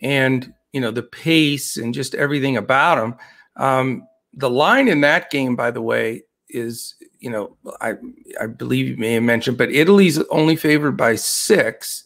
[0.00, 3.16] And you know the pace and just everything about them.
[3.56, 7.94] Um, the line in that game, by the way, is you know I
[8.40, 12.04] I believe you may have mentioned, but Italy's only favored by six,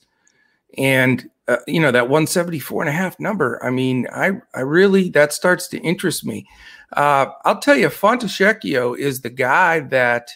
[0.79, 3.63] and uh, you know, that 174 and a half number.
[3.65, 6.47] I mean, I, I really, that starts to interest me.
[6.93, 10.31] Uh, I'll tell you, Fontecchio is the guy that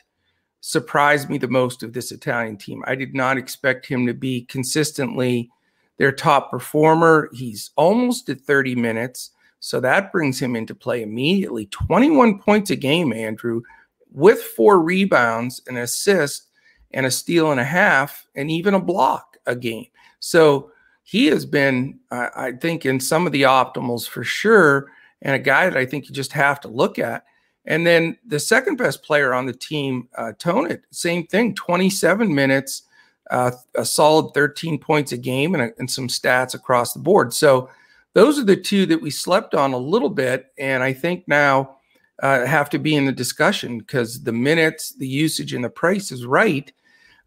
[0.66, 2.82] surprised me the most of this Italian team.
[2.88, 5.48] I did not expect him to be consistently
[5.96, 7.30] their top performer.
[7.32, 9.30] He's almost at 30 minutes.
[9.60, 11.66] So that brings him into play immediately.
[11.66, 13.62] 21 points a game, Andrew,
[14.10, 16.48] with four rebounds, an assist,
[16.90, 19.86] and a steal and a half, and even a block a game.
[20.18, 20.72] So
[21.04, 24.90] he has been, I think, in some of the optimals for sure,
[25.22, 27.24] and a guy that I think you just have to look at.
[27.66, 32.82] And then the second best player on the team, uh, Tonut, same thing, 27 minutes,
[33.30, 37.34] uh, a solid 13 points a game, and, and some stats across the board.
[37.34, 37.68] So
[38.14, 41.76] those are the two that we slept on a little bit, and I think now
[42.22, 46.12] uh, have to be in the discussion because the minutes, the usage, and the price
[46.12, 46.72] is right.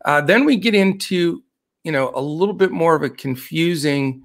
[0.06, 1.44] Uh, then we get into
[1.84, 4.24] you know a little bit more of a confusing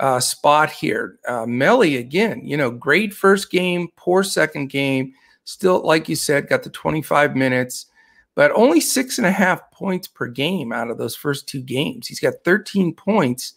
[0.00, 1.18] uh, spot here.
[1.26, 5.14] Uh, Melli again, you know, great first game, poor second game.
[5.44, 7.86] Still, like you said, got the 25 minutes,
[8.34, 12.08] but only six and a half points per game out of those first two games.
[12.08, 13.54] He's got 13 points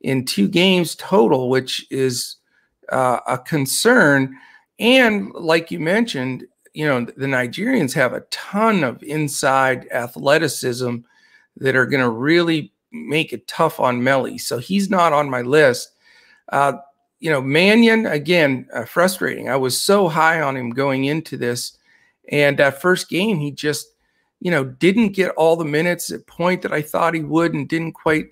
[0.00, 2.36] in two games total, which is
[2.90, 4.36] uh, a concern.
[4.78, 10.96] And like you mentioned, you know, the Nigerians have a ton of inside athleticism
[11.56, 14.40] that are going to really make it tough on Melli.
[14.40, 15.92] So he's not on my list.
[16.50, 16.74] Uh,
[17.20, 19.48] you know, Mannion, again, uh, frustrating.
[19.48, 21.78] I was so high on him going into this.
[22.30, 23.88] And that first game, he just,
[24.40, 27.68] you know, didn't get all the minutes at point that I thought he would and
[27.68, 28.26] didn't quite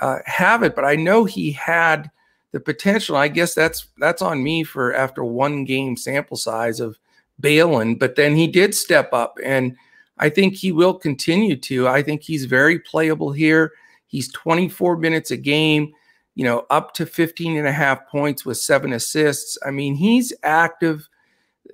[0.00, 2.10] uh, have it, but I know he had
[2.52, 3.16] the potential.
[3.16, 6.98] I guess that's that's on me for after one game sample size of
[7.40, 9.76] Balin, but then he did step up, and
[10.18, 11.88] I think he will continue to.
[11.88, 13.72] I think he's very playable here.
[14.06, 15.92] He's 24 minutes a game,
[16.38, 19.58] you know, up to 15 and a half points with seven assists.
[19.66, 21.08] I mean, he's active.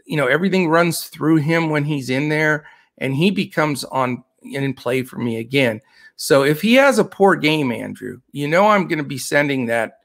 [0.07, 2.65] You know, everything runs through him when he's in there,
[2.97, 5.83] and he becomes on in play for me again.
[6.17, 9.67] So if he has a poor game, Andrew, you know I'm going to be sending
[9.67, 9.99] that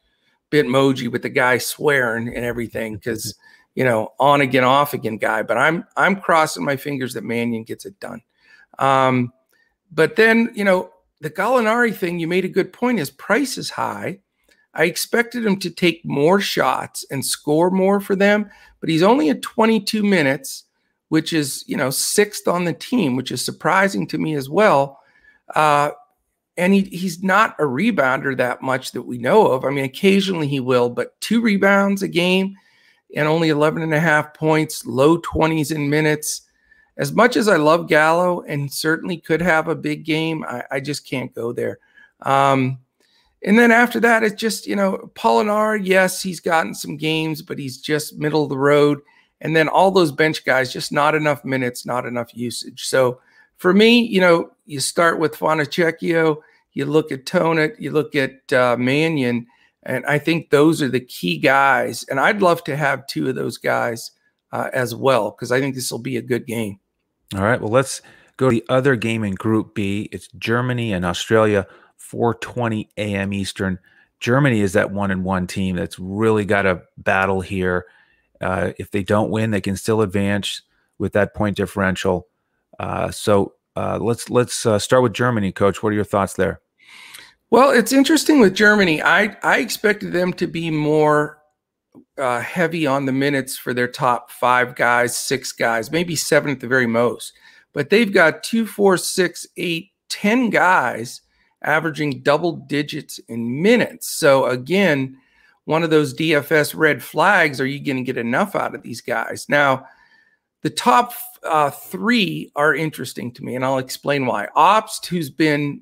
[0.51, 3.35] bitmoji with the guy swearing and everything because
[3.75, 5.41] you know on again, off again guy.
[5.41, 8.21] But I'm I'm crossing my fingers that Mannion gets it done.
[8.77, 9.31] Um,
[9.89, 10.91] but then you know
[11.21, 12.99] the Gallinari thing, you made a good point.
[12.99, 14.19] His price is high.
[14.73, 19.29] I expected him to take more shots and score more for them, but he's only
[19.29, 20.65] at 22 minutes,
[21.09, 24.99] which is you know sixth on the team, which is surprising to me as well.
[25.55, 25.91] Uh,
[26.57, 29.63] and he, he's not a rebounder that much that we know of.
[29.63, 32.55] I mean, occasionally he will, but two rebounds a game
[33.15, 36.41] and only 11 and a half points, low 20s in minutes.
[36.97, 40.79] As much as I love Gallo and certainly could have a big game, I, I
[40.81, 41.79] just can't go there.
[42.21, 42.79] Um,
[43.43, 47.57] and then after that, it's just, you know, Polonara, yes, he's gotten some games, but
[47.57, 48.99] he's just middle of the road.
[49.41, 52.85] And then all those bench guys, just not enough minutes, not enough usage.
[52.85, 53.21] So
[53.57, 56.37] for me, you know, you start with Fontecchio,
[56.73, 59.47] you look at Tonut, you look at uh, Mannion,
[59.83, 62.03] and I think those are the key guys.
[62.09, 64.11] And I'd love to have two of those guys
[64.51, 66.79] uh, as well because I think this will be a good game.
[67.35, 67.61] All right.
[67.61, 68.01] Well, let's
[68.37, 70.09] go to the other game in Group B.
[70.11, 71.67] It's Germany and Australia,
[72.11, 73.33] 4:20 a.m.
[73.33, 73.79] Eastern.
[74.19, 77.85] Germany is that one and one team that's really got a battle here.
[78.41, 80.61] Uh, if they don't win, they can still advance
[80.97, 82.27] with that point differential.
[82.79, 85.81] Uh, so uh, let's let's uh, start with Germany, Coach.
[85.81, 86.61] What are your thoughts there?
[87.49, 89.01] Well, it's interesting with Germany.
[89.01, 91.39] I I expected them to be more
[92.17, 96.59] uh, heavy on the minutes for their top five guys, six guys, maybe seven at
[96.59, 97.33] the very most.
[97.73, 101.21] But they've got two, four, six, eight, ten guys
[101.63, 104.09] averaging double digits in minutes.
[104.09, 105.17] So again,
[105.65, 107.61] one of those DFS red flags.
[107.61, 109.85] Are you going to get enough out of these guys now?
[110.61, 114.47] The top uh, three are interesting to me, and I'll explain why.
[114.55, 115.81] Obst, who's been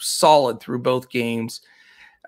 [0.00, 1.60] solid through both games,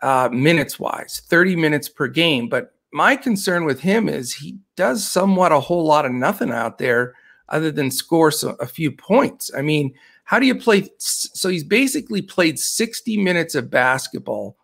[0.03, 2.49] uh, minutes wise, 30 minutes per game.
[2.49, 6.79] But my concern with him is he does somewhat a whole lot of nothing out
[6.79, 7.15] there
[7.49, 9.51] other than score a few points.
[9.57, 9.95] I mean,
[10.29, 10.87] how do you play?
[10.99, 14.59] So he's basically played 60 minutes of basketball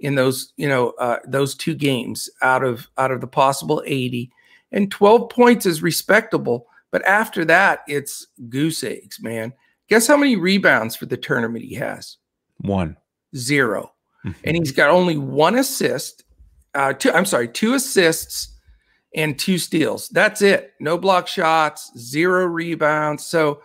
[0.00, 4.28] in those, you know, uh, those two games out of out of the possible 80
[4.72, 6.66] and 12 points is respectable.
[6.90, 9.52] But after that, it's goose eggs, man.
[9.88, 12.16] Guess how many rebounds for the tournament he has?
[12.62, 12.96] One,
[13.36, 13.92] zero,
[14.26, 14.36] mm-hmm.
[14.42, 16.24] And he's got only one assist.
[16.74, 18.48] Uh, two, I'm sorry, two assists
[19.14, 20.08] and two steals.
[20.08, 20.72] That's it.
[20.80, 23.24] No block shots, zero rebounds.
[23.24, 23.62] So,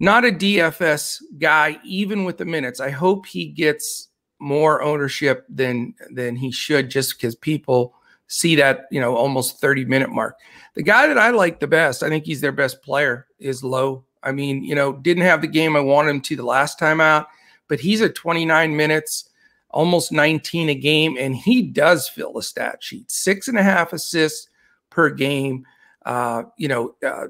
[0.00, 2.80] not a DFS guy, even with the minutes.
[2.80, 4.08] I hope he gets
[4.40, 7.94] more ownership than than he should just because people
[8.26, 10.36] see that you know almost 30 minute mark.
[10.74, 14.04] The guy that i like the best i think he's their best player is Lo
[14.22, 17.02] i mean you know didn't have the game i wanted him to the last time
[17.02, 17.26] out
[17.68, 19.28] but he's at 29 minutes
[19.70, 23.10] almost 19 a game and he does fill the stat sheet.
[23.10, 24.48] Six and a half assists
[24.90, 25.66] per game
[26.06, 27.26] uh, you know uh,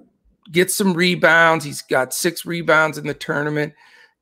[0.53, 3.73] gets some rebounds he's got six rebounds in the tournament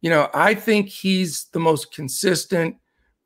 [0.01, 2.77] you know, I think he's the most consistent,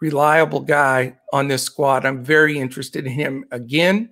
[0.00, 2.06] reliable guy on this squad.
[2.06, 4.10] I'm very interested in him again.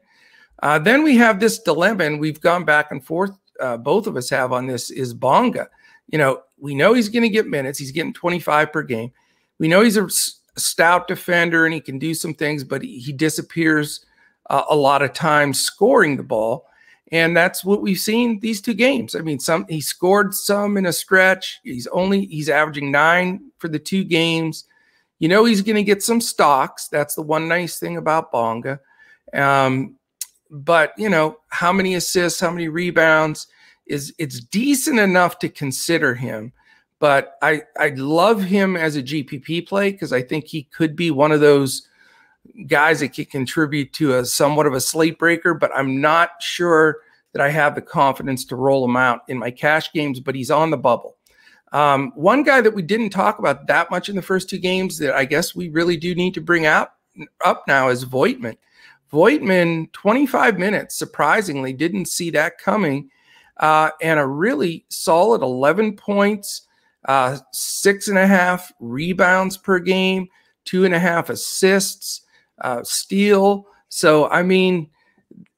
[0.63, 3.31] Uh, then we have this dilemma, and we've gone back and forth.
[3.59, 5.69] Uh, both of us have on this is Bonga.
[6.09, 7.79] You know, we know he's going to get minutes.
[7.79, 9.11] He's getting 25 per game.
[9.59, 12.99] We know he's a, a stout defender and he can do some things, but he,
[12.99, 14.05] he disappears
[14.51, 16.67] uh, a lot of times scoring the ball.
[17.13, 19.17] And that's what we've seen these two games.
[19.17, 21.61] I mean, some he scored some in a stretch.
[21.65, 24.65] He's only he's averaging nine for the two games.
[25.19, 26.89] You know he's going to get some stocks.
[26.89, 28.81] That's the one nice thing about Bonga.
[29.35, 29.97] Um,
[30.51, 33.49] but you know how many assists, how many rebounds
[33.87, 36.53] is it's decent enough to consider him.
[37.01, 41.11] But I I love him as a GPP play because I think he could be
[41.11, 41.89] one of those
[42.67, 46.99] guys that can contribute to a somewhat of a slate breaker, but I'm not sure
[47.33, 50.51] that I have the confidence to roll him out in my cash games, but he's
[50.51, 51.17] on the bubble.
[51.73, 54.99] Um, one guy that we didn't talk about that much in the first two games
[54.99, 56.95] that I guess we really do need to bring out
[57.45, 58.57] up now is Voigtmann.
[59.13, 63.11] Voigtmann, 25 minutes, surprisingly, didn't see that coming.
[63.57, 66.63] Uh, and a really solid 11 points,
[67.05, 70.29] uh, six and a half rebounds per game,
[70.65, 72.23] two and a half assists
[72.61, 73.67] uh, steal.
[73.89, 74.91] So, I mean,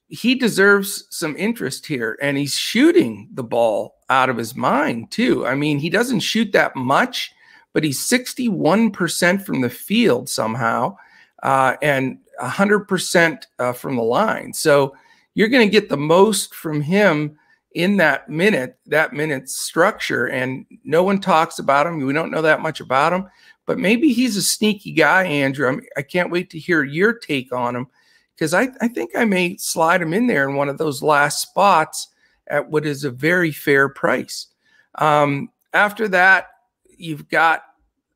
[0.09, 5.47] he deserves some interest here, and he's shooting the ball out of his mind, too.
[5.47, 7.33] I mean, he doesn't shoot that much,
[7.73, 10.97] but he's 61% from the field somehow
[11.43, 14.53] uh, and 100% uh, from the line.
[14.53, 14.95] So,
[15.35, 17.39] you're going to get the most from him
[17.75, 20.27] in that minute, that minute structure.
[20.27, 22.05] And no one talks about him.
[22.05, 23.29] We don't know that much about him
[23.67, 25.69] but maybe he's a sneaky guy, Andrew.
[25.69, 27.87] I'm, I can not wait to hear your take on him
[28.35, 31.43] because I, I think I may slide him in there in one of those last
[31.43, 32.09] spots
[32.49, 34.49] at what is a very fair price.
[34.97, 36.49] Um, after that,
[36.97, 37.63] you've got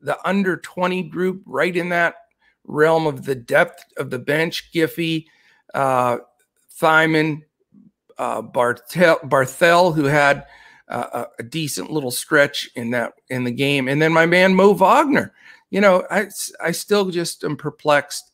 [0.01, 2.17] the under 20 group right in that
[2.65, 4.71] realm of the depth of the bench.
[4.73, 5.27] Giffey,
[5.75, 6.19] uh,
[6.81, 7.43] Thiemann,
[8.19, 10.47] uh, Barthel, Barthel, who had
[10.89, 13.89] a decent little stretch in that in the game.
[13.89, 15.33] And then my man Mo Wagner,
[15.71, 16.29] you know, I
[16.63, 18.33] I still just am perplexed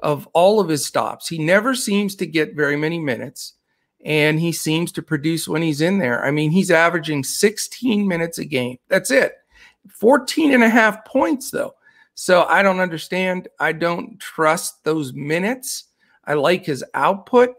[0.00, 1.28] of all of his stops.
[1.28, 3.54] He never seems to get very many minutes
[4.04, 6.24] and he seems to produce when he's in there.
[6.24, 8.78] I mean, he's averaging 16 minutes a game.
[8.88, 9.36] That's it.
[9.88, 11.74] 14 and a half points though.
[12.14, 13.48] So I don't understand.
[13.58, 15.84] I don't trust those minutes.
[16.26, 17.54] I like his output,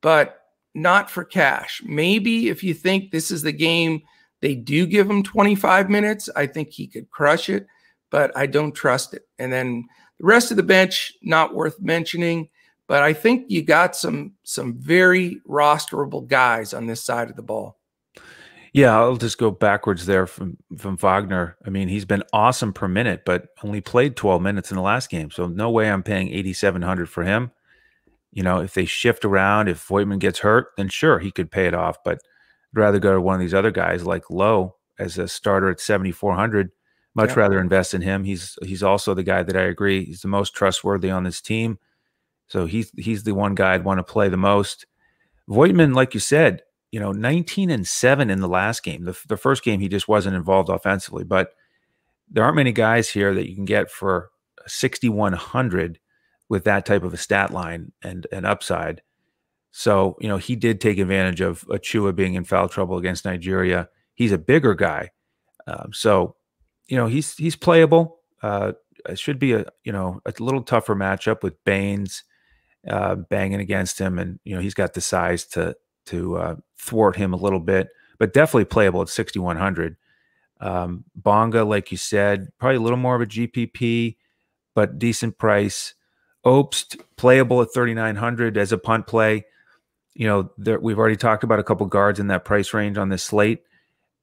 [0.00, 0.35] but
[0.76, 1.82] not for cash.
[1.84, 4.02] Maybe if you think this is the game
[4.42, 7.66] they do give him 25 minutes, I think he could crush it,
[8.10, 9.22] but I don't trust it.
[9.38, 9.86] And then
[10.20, 12.50] the rest of the bench, not worth mentioning,
[12.86, 17.42] but I think you got some some very rosterable guys on this side of the
[17.42, 17.78] ball.
[18.74, 21.56] Yeah, I'll just go backwards there from from Wagner.
[21.66, 25.08] I mean, he's been awesome per minute, but only played 12 minutes in the last
[25.08, 25.30] game.
[25.30, 27.50] So no way I'm paying 8700 for him
[28.36, 31.66] you know, if they shift around, if Voigtmann gets hurt, then sure, he could pay
[31.66, 31.96] it off.
[32.04, 35.70] But I'd rather go to one of these other guys like Lo as a starter
[35.70, 36.68] at 7,400.
[37.14, 37.34] Much yeah.
[37.34, 38.24] rather invest in him.
[38.24, 41.78] He's he's also the guy that I agree he's the most trustworthy on this team.
[42.46, 44.84] So he's he's the one guy I'd want to play the most.
[45.48, 46.60] Voigtmann, like you said,
[46.92, 49.04] you know, 19 and 7 in the last game.
[49.04, 51.54] The, the first game he just wasn't involved offensively, but
[52.30, 54.28] there aren't many guys here that you can get for
[54.66, 56.00] 6100
[56.48, 59.02] with that type of a stat line and an upside.
[59.72, 63.88] So, you know, he did take advantage of Achiuwa being in foul trouble against Nigeria.
[64.14, 65.10] He's a bigger guy.
[65.66, 66.36] Um, so,
[66.86, 68.20] you know, he's he's playable.
[68.42, 68.72] Uh,
[69.08, 72.24] it should be a, you know, a little tougher matchup with Baynes
[72.88, 74.18] uh, banging against him.
[74.18, 75.76] And, you know, he's got the size to
[76.06, 77.88] to uh, thwart him a little bit,
[78.18, 79.96] but definitely playable at 6,100.
[80.60, 84.16] Um, Bonga, like you said, probably a little more of a GPP,
[84.74, 85.94] but decent price.
[86.46, 89.44] Obst playable at 3,900 as a punt play.
[90.14, 93.08] You know, there, we've already talked about a couple guards in that price range on
[93.08, 93.62] this slate,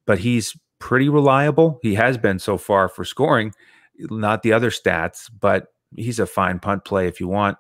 [0.06, 1.80] but he's pretty reliable.
[1.84, 3.54] He has been so far for scoring,
[4.00, 7.58] not the other stats, but he's a fine punt play if you want.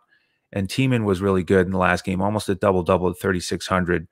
[0.53, 4.07] And Thiemann was really good in the last game, almost a double double at 3,600.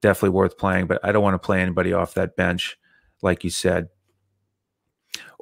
[0.00, 2.78] Definitely worth playing, but I don't want to play anybody off that bench,
[3.22, 3.88] like you said.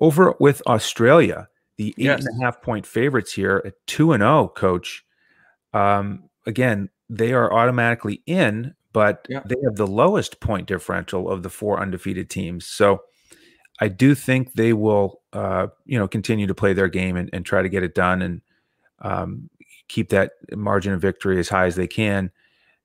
[0.00, 1.48] Over with Australia,
[1.79, 2.26] the eight yes.
[2.26, 4.41] and a half point favorites here at two and zero.
[4.41, 5.05] Oh, coach,
[5.72, 9.41] um, again, they are automatically in, but yeah.
[9.47, 12.66] they have the lowest point differential of the four undefeated teams.
[12.66, 13.03] So
[13.81, 17.47] I do think they will, uh, you know, continue to play their game and, and
[17.47, 18.41] try to get it done and
[19.01, 19.49] um,
[19.87, 22.31] keep that margin of victory as high as they can.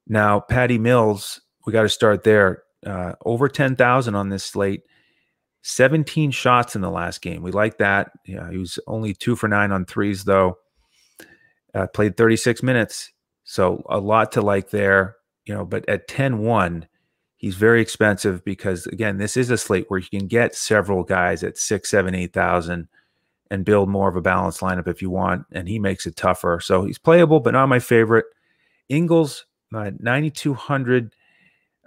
[0.08, 2.64] Now, Patty Mills, we got to start there.
[2.86, 4.84] Uh, over 10,000 on this slate,
[5.64, 7.42] 17 shots in the last game.
[7.42, 8.12] We like that.
[8.26, 10.58] Yeah, he was only two for nine on threes, though.
[11.74, 13.12] Uh, played 36 minutes.
[13.46, 16.88] So a lot to like there, you know, but at 10 1,
[17.38, 21.44] he's very expensive because, again, this is a slate where you can get several guys
[21.44, 22.88] at six, seven, 8,000
[23.50, 25.46] and build more of a balanced lineup if you want.
[25.54, 26.60] And he makes it tougher.
[26.62, 28.26] So he's playable, but not my favorite.
[28.90, 31.16] Ingles, uh, 9,200.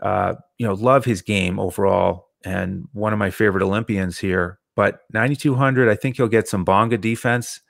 [0.01, 4.61] Uh, you know, love his game overall and one of my favorite Olympians here.
[4.77, 7.61] But 9,200, I think he'll get some Bonga defense.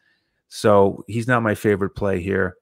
[0.48, 2.56] So he's not my favorite play here.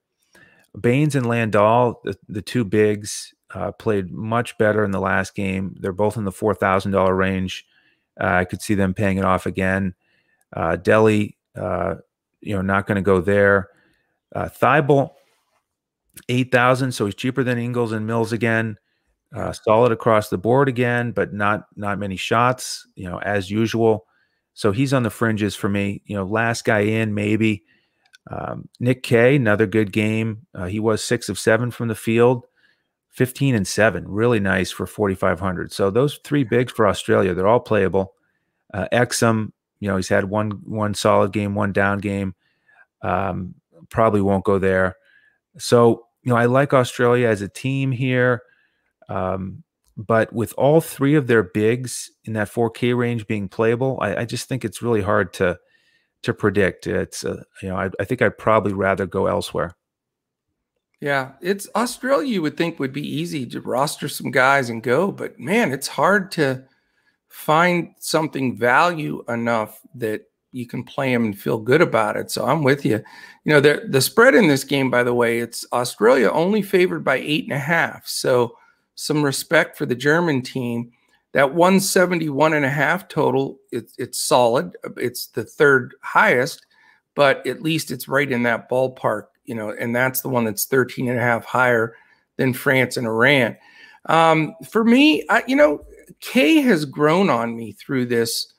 [0.79, 5.75] Baynes and Landale, the, the two bigs, uh, played much better in the last game.
[5.79, 7.65] They're both in the $4,000 range.
[8.19, 9.93] Uh, I could see them paying it off again.
[10.53, 11.95] Uh, Delly, uh,
[12.39, 13.69] you know, not going to go there.
[14.33, 15.11] Uh, Thybulle,
[16.29, 16.93] 8,000.
[16.93, 18.77] So he's cheaper than Ingles and Mills again.
[19.35, 24.05] Uh, solid across the board again, but not not many shots, you know, as usual.
[24.53, 26.01] So he's on the fringes for me.
[26.05, 27.65] You know, last guy in maybe.
[28.31, 30.47] Um, Nick Kay, another good game.
[30.55, 32.47] Uh, he was six of seven from the field,
[33.11, 34.07] 15 and seven.
[34.07, 35.71] Really nice for 4,500.
[35.71, 38.13] So those three bigs for Australia, they're all playable.
[38.73, 42.35] Uh, Exum, you know, he's had one one solid game, one down game.
[43.01, 43.55] Um,
[43.89, 44.95] probably won't go there.
[45.57, 48.41] So you know, I like Australia as a team here.
[49.09, 49.63] Um,
[49.97, 54.25] but with all three of their bigs in that 4K range being playable, I, I
[54.25, 55.57] just think it's really hard to
[56.23, 56.87] to predict.
[56.87, 59.75] It's uh, you know I, I think I'd probably rather go elsewhere.
[60.99, 62.27] Yeah, it's Australia.
[62.27, 65.87] You would think would be easy to roster some guys and go, but man, it's
[65.87, 66.65] hard to
[67.29, 72.31] find something value enough that you can play them and feel good about it.
[72.31, 73.03] So I'm with you.
[73.43, 77.03] You know, the the spread in this game, by the way, it's Australia only favored
[77.03, 78.07] by eight and a half.
[78.07, 78.57] So
[78.95, 80.91] some respect for the German team.
[81.33, 84.71] That 171 and a half total, it, it's solid.
[84.95, 86.65] It's the third highest,
[87.13, 90.65] but at least it's right in that ballpark, you know, and that's the one that's
[90.65, 91.95] 13 and a half higher
[92.37, 93.57] than France and Iran.
[94.05, 95.83] Um, for me, I, you know,
[96.21, 98.53] Kay has grown on me through this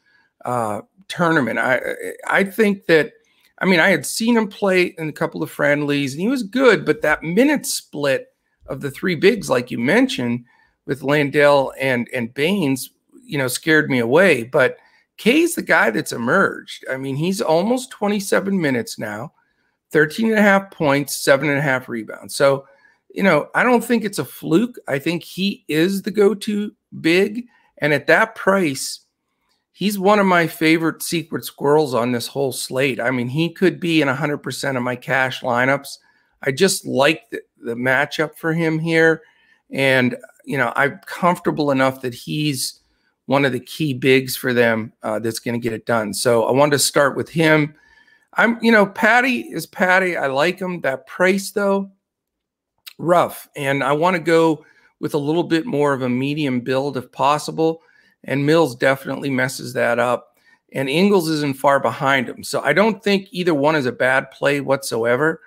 [0.45, 1.59] uh, tournament.
[1.59, 1.81] I
[2.27, 3.13] I think that
[3.59, 6.43] I mean I had seen him play in a couple of friendlies and he was
[6.43, 8.29] good, but that minute split
[8.69, 10.45] of the three bigs, like you mentioned,
[10.87, 12.91] with Landale and and Baynes,
[13.25, 14.45] you know, scared me away.
[14.45, 14.79] But
[15.17, 16.85] Kay's the guy that's emerged.
[16.91, 19.33] I mean, he's almost 27 minutes now,
[19.91, 22.35] 13 and a half points, seven and a half rebounds.
[22.35, 22.67] So,
[23.15, 24.77] you know, I don't think it's a fluke.
[24.89, 27.47] I think he is the go-to big.
[27.79, 29.01] And at that price,
[29.73, 33.01] he's one of my favorite secret squirrels on this whole slate.
[33.01, 35.99] I mean, he could be in 100% of my cash lineups.
[36.43, 39.23] I just like the, the matchup for him here.
[39.71, 42.81] And, you know, I'm comfortable enough that he's
[43.27, 46.15] one of the key bigs for them uh, that's going to get it done.
[46.15, 47.75] So I wanted to start with him.
[48.35, 50.17] I'm, you know, Patty is Patty.
[50.17, 50.81] I like him.
[50.83, 51.91] That price, though,
[52.99, 53.49] rough.
[53.57, 54.65] And I want to go
[55.01, 57.83] with a little bit more of a medium build if possible.
[58.25, 60.39] And Mills definitely messes that up.
[60.73, 62.45] And Ingles isn't far behind him.
[62.45, 65.41] So I don't think either one is a bad play whatsoever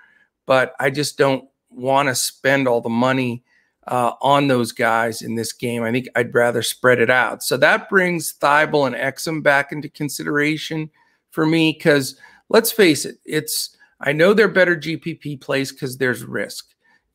[0.50, 3.44] but I just don't want to spend all the money
[3.86, 5.82] uh, on those guys in this game.
[5.82, 7.42] I think I'd rather spread it out.
[7.42, 10.90] So that brings Thybulle and Exum back into consideration
[11.30, 12.16] for me because
[12.48, 16.66] let's face it, it's I know they're better GPP plays because there's risk.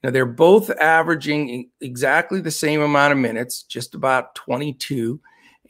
[0.04, 5.20] Now they're both averaging exactly the same amount of minutes, just about 22.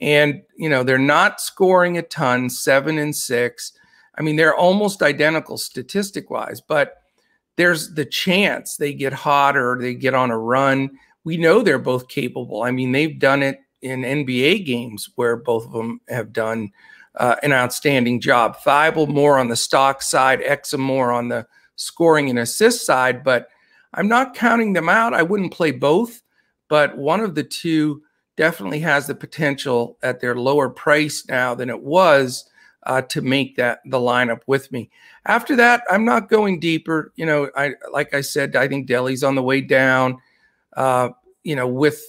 [0.00, 3.72] And you know, they're not scoring a ton, seven and six.
[4.18, 6.96] I mean, they're almost identical statistic wise, but
[7.56, 10.98] there's the chance they get hot or they get on a run.
[11.24, 12.62] We know they're both capable.
[12.62, 16.72] I mean, they've done it in NBA games where both of them have done
[17.16, 18.58] uh, an outstanding job.
[18.58, 21.46] Thybulle more on the stock side, Exum more on the
[21.76, 23.48] scoring and assist side, but
[23.94, 25.14] I'm not counting them out.
[25.14, 26.22] I wouldn't play both,
[26.68, 28.02] but one of the two
[28.36, 32.44] definitely has the potential at their lower price now than it was
[32.86, 34.90] uh, to make that the lineup with me.
[35.26, 37.12] After that, I'm not going deeper.
[37.16, 40.18] You know, I like I said, I think Delly's on the way down.
[40.76, 41.10] Uh,
[41.42, 42.02] you know, with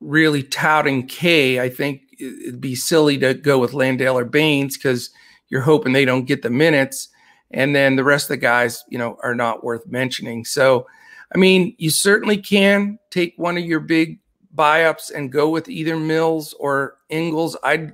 [0.00, 5.10] really touting Kay, I think it'd be silly to go with Landale or Baynes because
[5.48, 7.08] you're hoping they don't get the minutes.
[7.50, 10.44] And then the rest of the guys, you know, are not worth mentioning.
[10.44, 10.86] So,
[11.34, 14.20] I mean, you certainly can take one of your big
[14.54, 17.56] buy ups and go with either Mills or Ingles.
[17.62, 17.92] I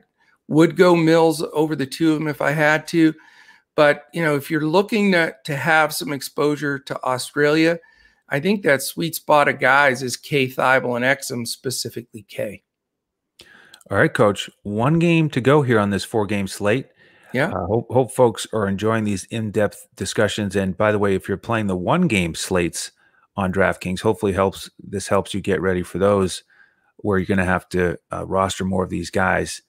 [0.49, 3.14] would go Mills over the two of them if I had to.
[3.76, 7.78] But, you know, if you're looking to, to have some exposure to Australia,
[8.28, 12.62] I think that sweet spot of guys is Kay Thybulle and Exum, specifically Kay.
[13.90, 14.51] All right, coach.
[14.64, 16.88] One game to go here on this four game slate.
[17.32, 17.51] Yeah.
[17.51, 20.57] Uh, hope, hope folks are enjoying these in depth discussions.
[20.57, 22.90] And by the way, if you're playing the one game slates
[23.36, 26.42] on DraftKings, hopefully helps this helps you get ready for those
[26.96, 29.62] where you're going to have to uh, roster more of these guys.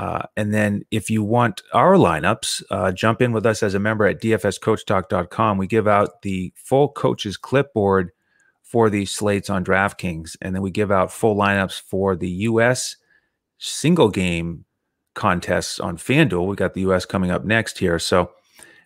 [0.00, 3.78] Uh, and then if you want our lineups, uh, jump in with us as a
[3.78, 5.58] member at dfscoachtalk.com.
[5.58, 8.10] We give out the full coaches clipboard
[8.62, 10.38] for these slates on DraftKings.
[10.40, 12.96] And then we give out full lineups for the U.S.
[13.58, 14.64] single game
[15.14, 16.46] contests on FanDuel.
[16.46, 17.98] We got the US coming up next here.
[17.98, 18.30] So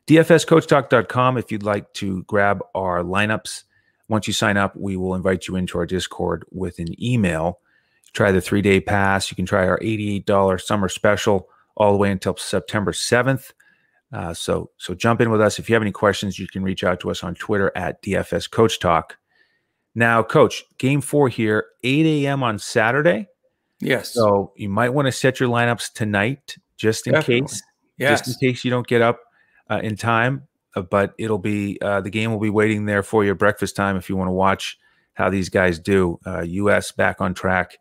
[0.09, 3.63] dfscoachtalk.com if you'd like to grab our lineups.
[4.09, 7.61] Once you sign up, we will invite you into our Discord with an email.
[8.15, 9.31] Try the three day pass.
[9.31, 13.53] You can try our $88 summer special all the way until September 7th.
[14.13, 15.59] Uh, so, so jump in with us.
[15.59, 18.49] If you have any questions, you can reach out to us on Twitter at DFS
[18.49, 19.17] Coach Talk.
[19.97, 22.43] Now, Coach, game four here, 8 a.m.
[22.43, 23.27] on Saturday.
[23.81, 24.15] Yes.
[24.15, 27.49] So you might want to set your lineups tonight just in Definitely.
[27.49, 27.63] case.
[27.99, 28.21] Yes.
[28.21, 29.21] Just in case you don't get up
[29.69, 30.47] uh, in time.
[30.77, 33.97] Uh, but it'll be uh, the game will be waiting there for your breakfast time
[33.97, 34.79] if you want to watch
[35.15, 36.19] how these guys do.
[36.45, 36.91] U.S.
[36.91, 37.79] Uh, back on track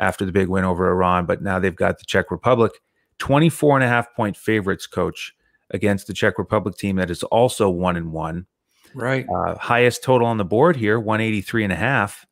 [0.00, 2.72] after the big win over Iran, but now they've got the Czech Republic.
[3.18, 5.34] 24 and a half point favorites, coach,
[5.70, 8.46] against the Czech Republic team that is also one and one.
[8.94, 9.26] Right.
[9.28, 12.26] Uh, highest total on the board here, 183 and a half.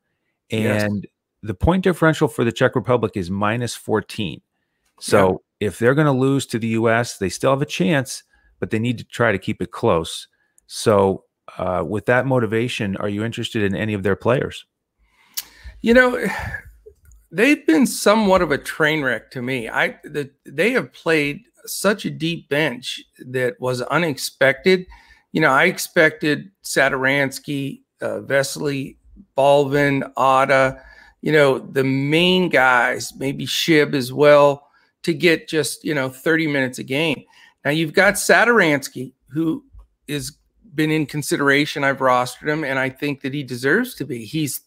[0.50, 1.10] And yes
[1.44, 4.40] the point differential for the Czech Republic is minus 14.
[4.98, 5.68] So yeah.
[5.68, 8.22] if they're going to lose to the US, they still have a chance,
[8.60, 10.26] but they need to try to keep it close.
[10.66, 11.24] So,
[11.58, 14.64] uh, with that motivation, are you interested in any of their players?
[15.82, 16.26] You know,
[17.34, 19.68] they've been somewhat of a train wreck to me.
[19.68, 24.86] I the, they have played such a deep bench that was unexpected.
[25.32, 28.96] You know, I expected Satoransky, uh, Vesely,
[29.36, 30.80] Balvin, Auda,
[31.22, 34.68] you know, the main guys, maybe Schilb as well,
[35.02, 37.24] to get just, you know, 30 minutes a game.
[37.64, 39.64] Now you've got Satoransky, who
[40.06, 40.36] is
[40.74, 41.84] been in consideration.
[41.84, 44.24] I've rostered him, and I think that he deserves to be.
[44.24, 44.58] He's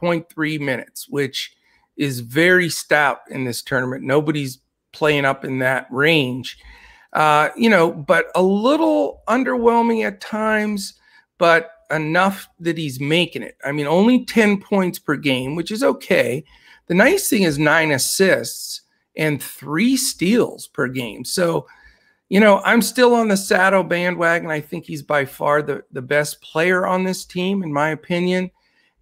[0.00, 1.54] 34.3 minutes, which
[1.96, 4.02] is very stout in this tournament.
[4.02, 4.58] Nobody's
[4.92, 6.58] playing up in that range.
[7.12, 10.94] Uh, you know, but a little underwhelming at times,
[11.38, 13.56] but enough that he's making it.
[13.64, 16.44] I mean, only 10 points per game, which is okay.
[16.86, 18.82] The nice thing is nine assists
[19.16, 21.24] and three steals per game.
[21.24, 21.66] So,
[22.28, 24.50] you know, I'm still on the Sato bandwagon.
[24.50, 28.52] I think he's by far the, the best player on this team, in my opinion.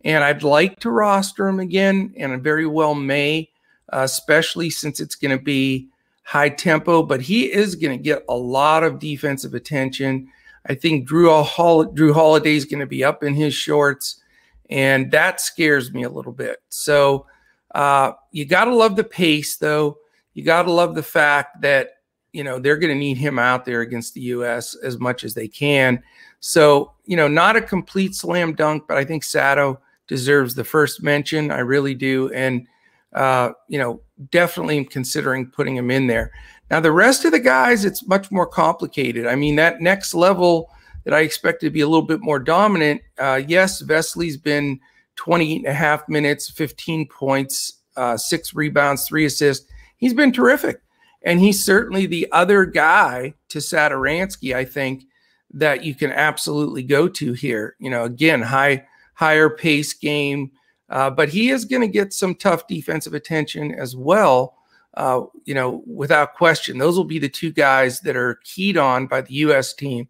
[0.04, 3.50] And I'd like to roster him again, and I very well may,
[3.92, 5.88] uh, especially since it's going to be
[6.22, 7.02] high tempo.
[7.02, 10.28] But he is going to get a lot of defensive attention.
[10.66, 14.22] I think Drew Hol- Jrue Holiday is going to be up in his shorts,
[14.70, 16.62] and that scares me a little bit.
[16.68, 17.26] So
[17.74, 19.98] uh, you got to love the pace, though.
[20.34, 21.94] You got to love the fact that
[22.32, 24.76] you know they're going to need him out there against the U.S.
[24.76, 26.02] as much as they can.
[26.40, 31.02] So you know, not a complete slam dunk, but I think Sato deserves the first
[31.02, 31.50] mention.
[31.50, 32.66] I really do, and
[33.12, 34.00] uh, you know,
[34.30, 36.32] definitely considering putting him in there.
[36.70, 39.26] Now, the rest of the guys, it's much more complicated.
[39.26, 40.70] I mean, that next level
[41.04, 44.80] that I expected to be a little bit more dominant, uh, yes, Vesely's been
[45.16, 49.66] 28 and a half minutes, 15 points, uh, six rebounds, three assists.
[49.96, 50.80] He's been terrific.
[51.22, 55.04] And he's certainly the other guy to Satoransky, I think,
[55.52, 57.74] that you can absolutely go to here.
[57.80, 58.86] You know, again, high,
[59.18, 60.50] higher pace game,
[60.90, 64.54] uh, but he is going to get some tough defensive attention as well
[64.98, 66.76] uh, you know, without question.
[66.76, 69.72] Those will be the two guys that are keyed on by the U.S.
[69.72, 70.08] team.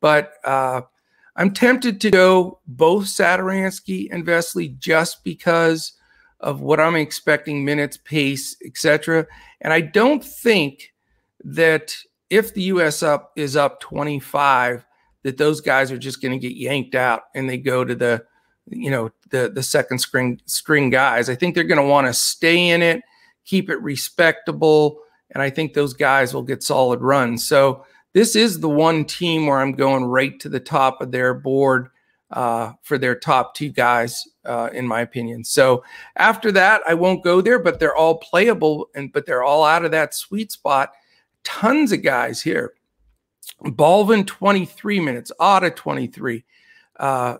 [0.00, 0.80] But uh,
[1.36, 5.92] I'm tempted to go both Satoransky and Vesely just because
[6.40, 9.26] of what I'm expecting minutes, pace, etc.
[9.60, 10.94] And I don't think
[11.44, 11.94] that
[12.30, 13.02] if the U.S.
[13.02, 14.86] up is up 25,
[15.22, 18.24] that those guys are just going to get yanked out and they go to the,
[18.70, 21.28] you know, the the second string string guys.
[21.28, 23.02] I think they're going to want to stay in it
[23.50, 25.00] keep it respectable.
[25.32, 27.46] And I think those guys will get solid runs.
[27.46, 31.34] So this is the one team where I'm going right to the top of their
[31.34, 31.88] board
[32.30, 35.42] uh, for their top two guys, uh, in my opinion.
[35.42, 35.82] So
[36.14, 39.84] after that, I won't go there, but they're all playable, and but they're all out
[39.84, 40.92] of that sweet spot.
[41.42, 42.74] tons of guys here.
[43.64, 46.44] Balvin 23 minutes, Auda 23,
[47.00, 47.38] uh,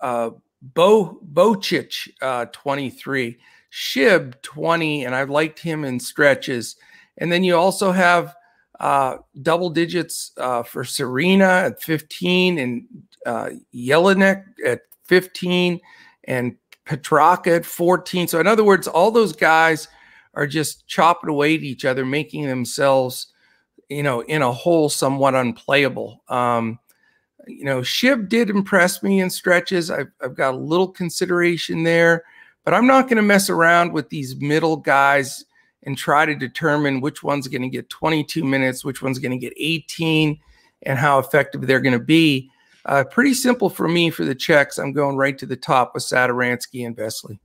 [0.00, 0.30] uh,
[0.74, 3.38] Bo Bohacik uh, 23,
[3.70, 6.76] Schilb 20, and I liked him in stretches.
[7.18, 8.34] And then you also have
[8.80, 12.84] uh, double digits uh, for Serena at 15 and
[13.24, 15.80] uh, Jelinek at 15
[16.24, 16.56] and
[16.86, 18.28] Peterka at 14.
[18.28, 19.88] So, in other words, all those guys
[20.34, 23.28] are just chopping away at each other, making themselves,
[23.88, 26.22] you know, in a hole somewhat unplayable.
[26.28, 26.78] Um,
[27.46, 29.90] you know, Schilb did impress me in stretches.
[29.90, 32.24] I've, I've got a little consideration there,
[32.64, 35.44] but I'm not going to mess around with these middle guys
[35.84, 39.38] and try to determine which one's going to get 22 minutes, which one's going to
[39.38, 40.38] get 18,
[40.82, 42.50] and how effective they're going to be.
[42.84, 44.78] Uh, pretty simple for me for the checks.
[44.78, 47.38] I'm going right to the top with Satoransky and Vesely.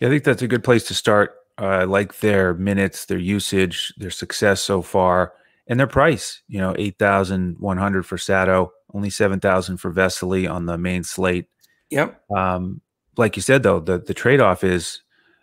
[0.00, 1.34] Yeah, I think that's a good place to start.
[1.60, 5.32] Uh, like their minutes, their usage, their success so far,
[5.66, 6.40] and their price.
[6.46, 10.78] You know, eight thousand one hundred for Sato, only seven thousand for Vesely on the
[10.78, 11.46] main slate.
[11.90, 12.20] Yep.
[12.30, 12.80] Um,
[13.16, 15.02] like you said, though, the the trade off is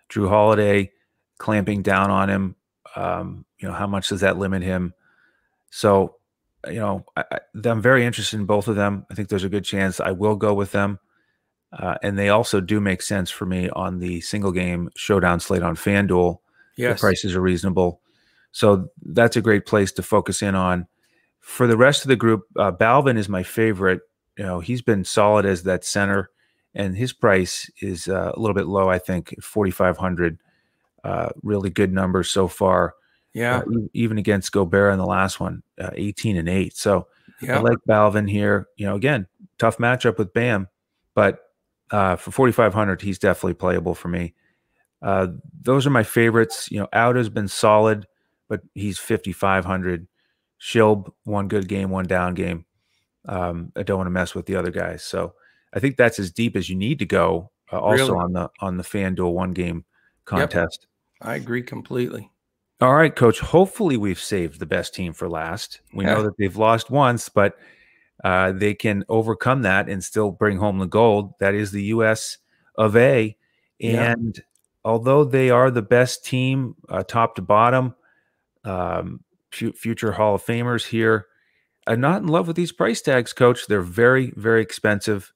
[0.09, 0.91] Drew Holiday
[1.37, 2.55] clamping down on him.
[2.95, 4.93] Um, you know, how much does that limit him?
[5.69, 6.15] So,
[6.67, 9.05] you know, I, am very interested in both of them.
[9.11, 10.99] I think there's a good chance I will go with them.
[11.73, 15.63] Uh, and they also do make sense for me on the single game showdown slate
[15.63, 16.37] on FanDuel.
[16.77, 16.97] Yes.
[16.97, 18.01] The prices are reasonable.
[18.51, 20.87] So that's a great place to focus in on.
[21.45, 24.01] For the rest of the group, uh, Balvin is my favorite.
[24.35, 26.31] You know, he's been solid as that center,
[26.73, 30.39] and his price is uh, a little bit low, I think, 4,500.
[31.03, 32.95] Uh, really good numbers so far.
[33.35, 33.57] Yeah.
[33.59, 36.75] Uh, even against Gobert in the last one, uh, 18 and 8.
[36.75, 37.07] So
[37.43, 37.57] yeah.
[37.57, 38.65] I like Balvin here.
[38.75, 39.27] You know, again,
[39.59, 40.67] tough matchup with Bam,
[41.13, 41.51] but
[41.91, 44.33] uh, for 4,500, he's definitely playable for me.
[44.99, 45.27] Uh,
[45.61, 46.71] those are my favorites.
[46.71, 48.07] You know, Out has been solid,
[48.47, 50.07] but he's 5,500.
[50.66, 52.66] Schilb, one good game, one down game.
[53.28, 55.03] Um, I don't want to mess with the other guys.
[55.03, 55.36] So
[55.74, 57.51] I think that's as deep as you need to go.
[57.72, 58.24] Uh, also Really?
[58.24, 59.86] on the on the FanDuel one game
[60.26, 60.88] contest.
[61.22, 62.32] I agree completely.
[62.82, 63.39] All right, coach.
[63.39, 65.82] Hopefully, we've saved the best team for last.
[65.93, 67.57] We know that they've lost once, but
[68.24, 71.36] uh, they can overcome that and still bring home the gold.
[71.39, 72.38] That is the U.S.
[72.76, 73.38] of A.
[73.80, 74.11] Yeah.
[74.11, 74.43] And
[74.84, 77.95] although they are the best team, uh, top to bottom,
[78.63, 79.22] um,
[79.55, 81.27] future Hall of Famers here,
[81.87, 83.67] I'm not in love with these price tags, coach.
[83.67, 85.31] They're very, very expensive.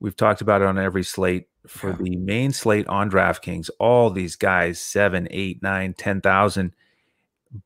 [0.00, 1.48] We've talked about it on every slate.
[1.66, 1.96] For Yeah.
[2.00, 6.72] the main slate on DraftKings, all these guys, seven, eight, nine, ten thousand,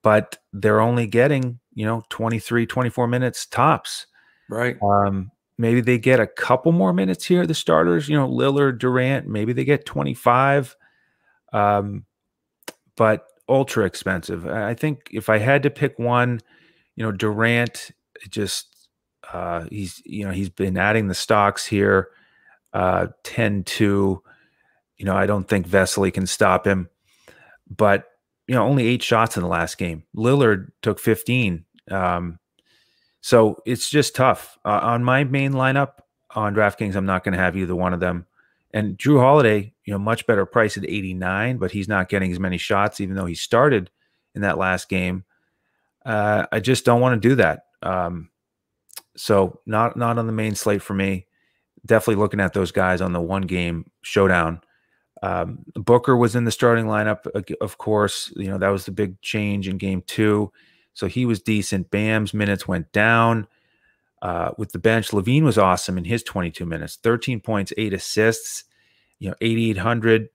[0.02, 4.06] but they're only getting, you know, 23, 24 minutes tops.
[4.48, 4.76] Right.
[4.82, 9.28] Um, maybe they get a couple more minutes here, the starters, you know, Lillard, Durant,
[9.28, 10.74] maybe they get 25.
[11.52, 12.04] Um,
[12.96, 14.46] but ultra expensive.
[14.46, 16.40] I think if I had to pick one,
[16.96, 17.90] you know, Durant
[18.28, 18.88] just
[19.32, 22.08] uh he's you know, he's been adding the stocks here
[22.72, 24.22] uh 10 2.
[24.98, 26.88] You know, I don't think Vesely can stop him.
[27.68, 28.04] But
[28.46, 30.04] you know, only eight shots in the last game.
[30.16, 31.64] Lillard took 15.
[31.90, 32.38] Um,
[33.20, 34.58] so it's just tough.
[34.64, 36.00] Uh, on my main lineup
[36.34, 38.26] on DraftKings, I'm not going to have either one of them.
[38.74, 42.40] And Drew Holiday, you know, much better price at 89, but he's not getting as
[42.40, 43.90] many shots, even though he started
[44.34, 45.24] in that last game.
[46.04, 47.66] Uh, I just don't want to do that.
[47.82, 48.30] Um,
[49.16, 51.26] so not not on the main slate for me.
[51.84, 54.60] Definitely looking at those guys on the one game showdown.
[55.22, 57.26] Um, Booker was in the starting lineup,
[57.60, 58.32] of course.
[58.36, 60.52] You know that was the big change in game two,
[60.94, 61.90] so he was decent.
[61.90, 63.46] Bam's minutes went down
[64.22, 65.10] uh, with the bench.
[65.10, 68.64] LaVine was awesome in his 22 minutes, 13 points, eight assists.
[69.22, 70.28] You know, 8,800.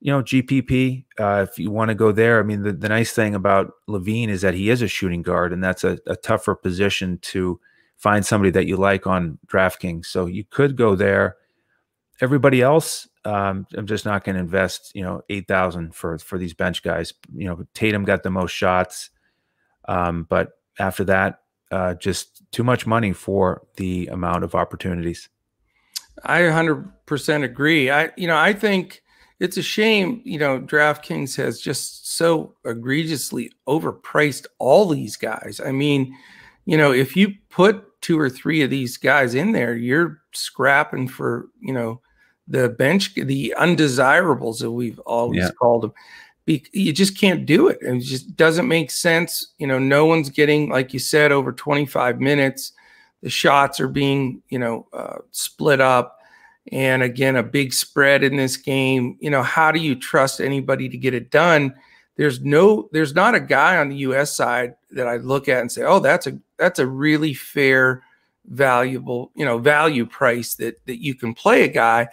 [0.00, 1.04] You know, GPP.
[1.18, 4.28] Uh, if you want to go there, I mean, the, the nice thing about LaVine
[4.28, 7.60] is that he is a shooting guard, and that's a, a tougher position to
[7.98, 10.06] find somebody that you like on DraftKings.
[10.06, 11.36] So you could go there.
[12.20, 16.38] Everybody else, um, I'm just not going to invest, you know, eight thousand for for
[16.38, 17.12] these bench guys.
[17.34, 19.10] You know, Tatum got the most shots,
[19.86, 25.28] um, but after that, uh, just too much money for the amount of opportunities.
[26.24, 27.90] I 100% agree.
[27.90, 29.02] I, you know, I think
[29.40, 35.60] it's a shame, you know, DraftKings has just so egregiously overpriced all these guys.
[35.64, 36.16] I mean,
[36.64, 41.08] you know, if you put two or three of these guys in there, you're scrapping
[41.08, 42.00] for, you know,
[42.46, 45.50] the bench, the undesirables that we've always Yeah.
[45.58, 45.92] called them.
[46.44, 47.78] Be, you just can't do it.
[47.82, 49.52] It just doesn't make sense.
[49.58, 52.72] You know, no one's getting, like you said, over 25 minutes
[53.22, 56.18] the shots are being you know uh, split up
[56.70, 60.88] and again a big spread in this game you know how do you trust anybody
[60.88, 61.74] to get it done
[62.16, 65.72] there's no there's not a guy on the US side that I look at and
[65.72, 68.02] say, "Oh, that's a that's a really fair
[68.46, 72.08] valuable, you know, value price that that you can play a guy."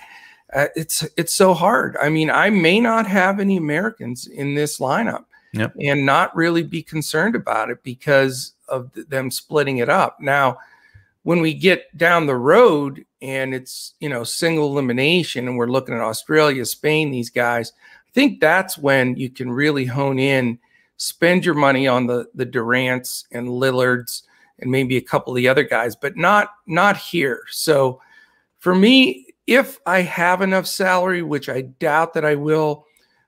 [0.53, 1.97] Uh, it's it's so hard.
[2.01, 5.73] I mean, I may not have any Americans in this lineup yep.
[5.79, 10.19] and not really be concerned about it because of them splitting it up.
[10.21, 10.57] Now,
[11.23, 15.95] when we get down the road and it's, you know, single elimination and we're looking
[15.95, 17.73] at Australia, Spain, these guys,
[18.07, 20.59] I think that's when you can really hone in,
[20.97, 24.23] spend your money on the the Durants and Lillards
[24.59, 27.41] and maybe a couple of the other guys, but not not here.
[27.49, 28.01] So
[28.59, 32.85] for me, if I have enough salary, which I doubt that I will,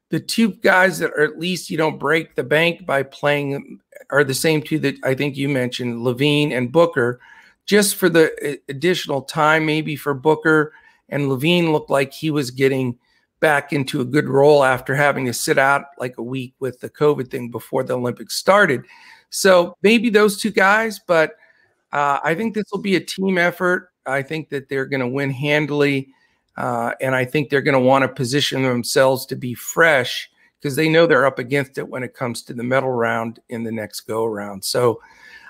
[0.10, 3.80] the two guys that are at least you don't break the bank by playing
[4.10, 7.20] are the same two that I think you mentioned, LaVine and Booker,
[7.66, 10.74] just for the additional time, maybe for Booker.
[11.09, 12.97] And LaVine looked like he was getting
[13.39, 16.89] back into a good role after having to sit out like a week with the
[16.89, 18.86] COVID thing before the Olympics started.
[19.30, 21.32] So maybe those two guys, but
[21.91, 23.89] uh, I think this will be a team effort.
[24.05, 26.09] I think that they're going to win handily.
[26.57, 30.76] Uh, and I think they're going to want to position themselves to be fresh because
[30.76, 33.72] they know they're up against it when it comes to the medal round in the
[33.72, 34.64] next go around.
[34.64, 35.01] So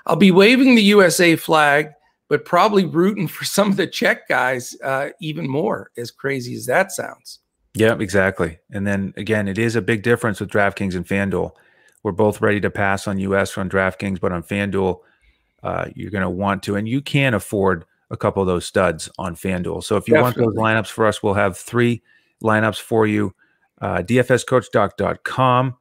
[0.06, 1.90] I'll be waving the USA flag,
[2.32, 6.64] but probably rooting for some of the Czech guys uh, even more, as crazy as
[6.64, 7.40] that sounds.
[7.74, 8.58] Yeah, exactly.
[8.70, 11.50] And then again, it is a big difference with DraftKings and FanDuel.
[12.02, 15.00] We're both ready to pass on US on DraftKings, but on FanDuel,
[15.62, 19.10] uh, you're going to want to, and you can afford a couple of those studs
[19.18, 19.84] on FanDuel.
[19.84, 20.44] So if you Definitely.
[20.44, 22.02] want those lineups for us, we'll have three
[22.42, 23.34] lineups for you.
[23.78, 25.76] Uh, DFSCoachTalk.com,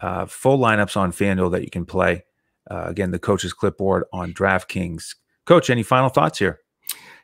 [0.00, 2.24] uh, full lineups on FanDuel that you can play.
[2.68, 5.14] Uh, again, the coach's clipboard on DraftKings.
[5.44, 6.60] Coach, any final thoughts here?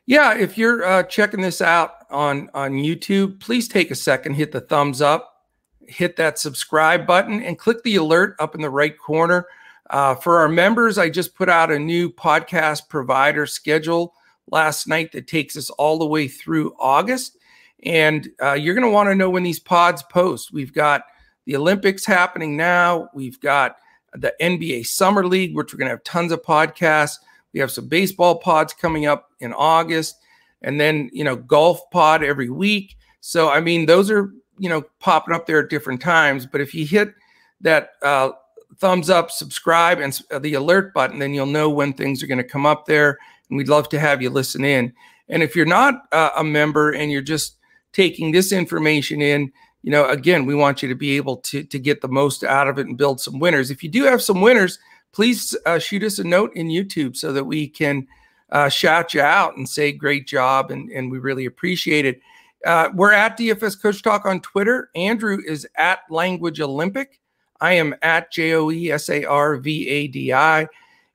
[0.05, 4.51] Yeah, if you're uh, checking this out on on YouTube, please take a second, hit
[4.51, 5.45] the thumbs up,
[5.87, 9.45] hit that subscribe button, and click the alert up in the right corner.
[9.89, 14.13] Uh, for our members, I just put out a new podcast provider schedule
[14.49, 17.37] last night that takes us all the way through August.
[17.83, 20.53] And uh, you're going to want to know when these pods post.
[20.53, 21.03] We've got
[21.45, 23.09] the Olympics happening now.
[23.13, 23.77] We've got
[24.13, 27.17] the NBA Summer League, which we're going to have tons of podcasts.
[27.53, 30.17] We have some baseball pods coming up in August,
[30.61, 32.95] and then you know golf pod every week.
[33.19, 36.45] So I mean, those are you know popping up there at different times.
[36.45, 37.13] But if you hit
[37.61, 38.31] that uh,
[38.77, 42.37] thumbs up, subscribe, and uh, the alert button, then you'll know when things are going
[42.37, 43.17] to come up there.
[43.49, 44.93] And we'd love to have you listen in.
[45.29, 47.57] And if you're not uh, a member and you're just
[47.93, 51.79] taking this information in, you know, again, we want you to be able to to
[51.79, 53.71] get the most out of it and build some winners.
[53.71, 54.77] If you do have some winners,
[55.11, 58.07] please uh, shoot us a note in YouTube so that we can
[58.51, 62.21] uh, shout you out and say great job, and, and we really appreciate it.
[62.65, 64.89] Uh, we're at DFS Coach Talk on Twitter.
[64.95, 67.19] Andrew is at Language Olympic.
[67.59, 70.67] I am at J O E S A R V A D I.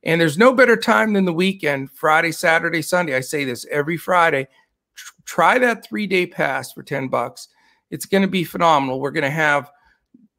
[0.03, 3.17] And there's no better time than the weekend, Friday, Saturday, Sunday.
[3.17, 4.47] I say this every Friday.
[5.25, 7.49] try that three day pass for 10 bucks.
[7.91, 9.01] It's going to be phenomenal.
[9.01, 9.71] We're going to have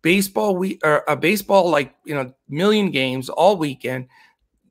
[0.07, 4.07] baseball we or a baseball like you know million games all weekend.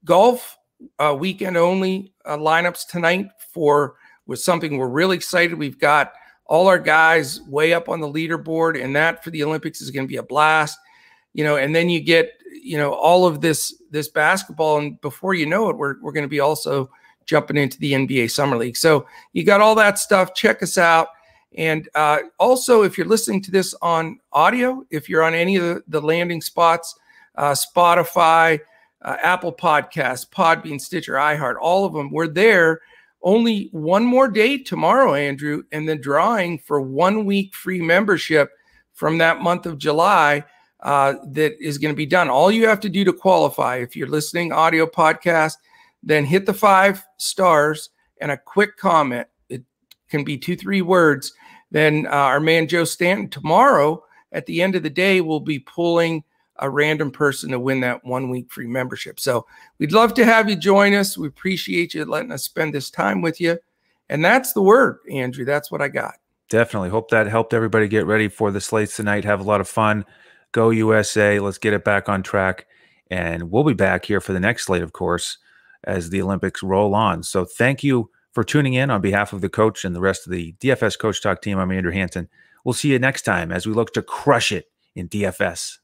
[0.02, 0.56] Golf
[0.98, 5.58] uh, weekend only uh, lineups tonight for was something we're really excited.
[5.58, 6.14] We've got
[6.46, 10.06] all our guys way up on the leaderboard and that for the olympics is going
[10.06, 10.78] to be a blast.
[11.34, 12.30] You know and then you get
[12.62, 16.24] you know all of this this basketball and before you know it we're, we're going
[16.24, 16.88] to be also
[17.26, 18.78] jumping into the nba summer league.
[18.78, 20.34] So you got all that stuff.
[20.34, 21.08] Check us out
[21.56, 25.62] and uh, also, if you're listening to this on audio, if you're on any of
[25.62, 26.98] the, the landing spots,
[27.36, 28.60] uh, Spotify,
[29.02, 32.80] uh, Apple Podcasts, Podbean, Stitcher, iHeart, all of them, we're there.
[33.22, 38.50] Only one more day tomorrow, Andrew, and the drawing for one week free membership
[38.92, 40.44] from that month of July
[40.80, 42.28] uh, that is going to be done.
[42.28, 45.54] All you have to do to qualify, if you're listening audio podcast,
[46.02, 47.90] then hit the five stars
[48.20, 49.26] and a quick comment.
[49.48, 49.62] It
[50.08, 51.32] can be two, three words
[51.70, 55.58] then uh, our man Joe Stanton tomorrow at the end of the day will be
[55.58, 56.24] pulling
[56.58, 59.20] a random person to win that one week free membership.
[59.20, 59.46] So
[59.78, 61.18] we'd love to have you join us.
[61.18, 63.58] We appreciate you letting us spend this time with you.
[64.08, 65.44] And that's the word, Andrew.
[65.44, 66.14] That's what I got.
[66.48, 66.90] Definitely.
[66.90, 69.24] Hope that helped everybody get ready for the slates tonight.
[69.24, 70.04] Have a lot of fun.
[70.52, 71.40] Go USA.
[71.40, 72.66] Let's get it back on track.
[73.10, 75.38] And we'll be back here for the next slate, of course,
[75.84, 77.22] as the Olympics roll on.
[77.22, 80.30] So thank you for tuning in on behalf of the coach and the rest of
[80.30, 81.58] the DFS Coach Talk team.
[81.58, 82.28] I'm Andrew Hanson.
[82.66, 85.78] We'll see you next time as we look to crush it in DFS.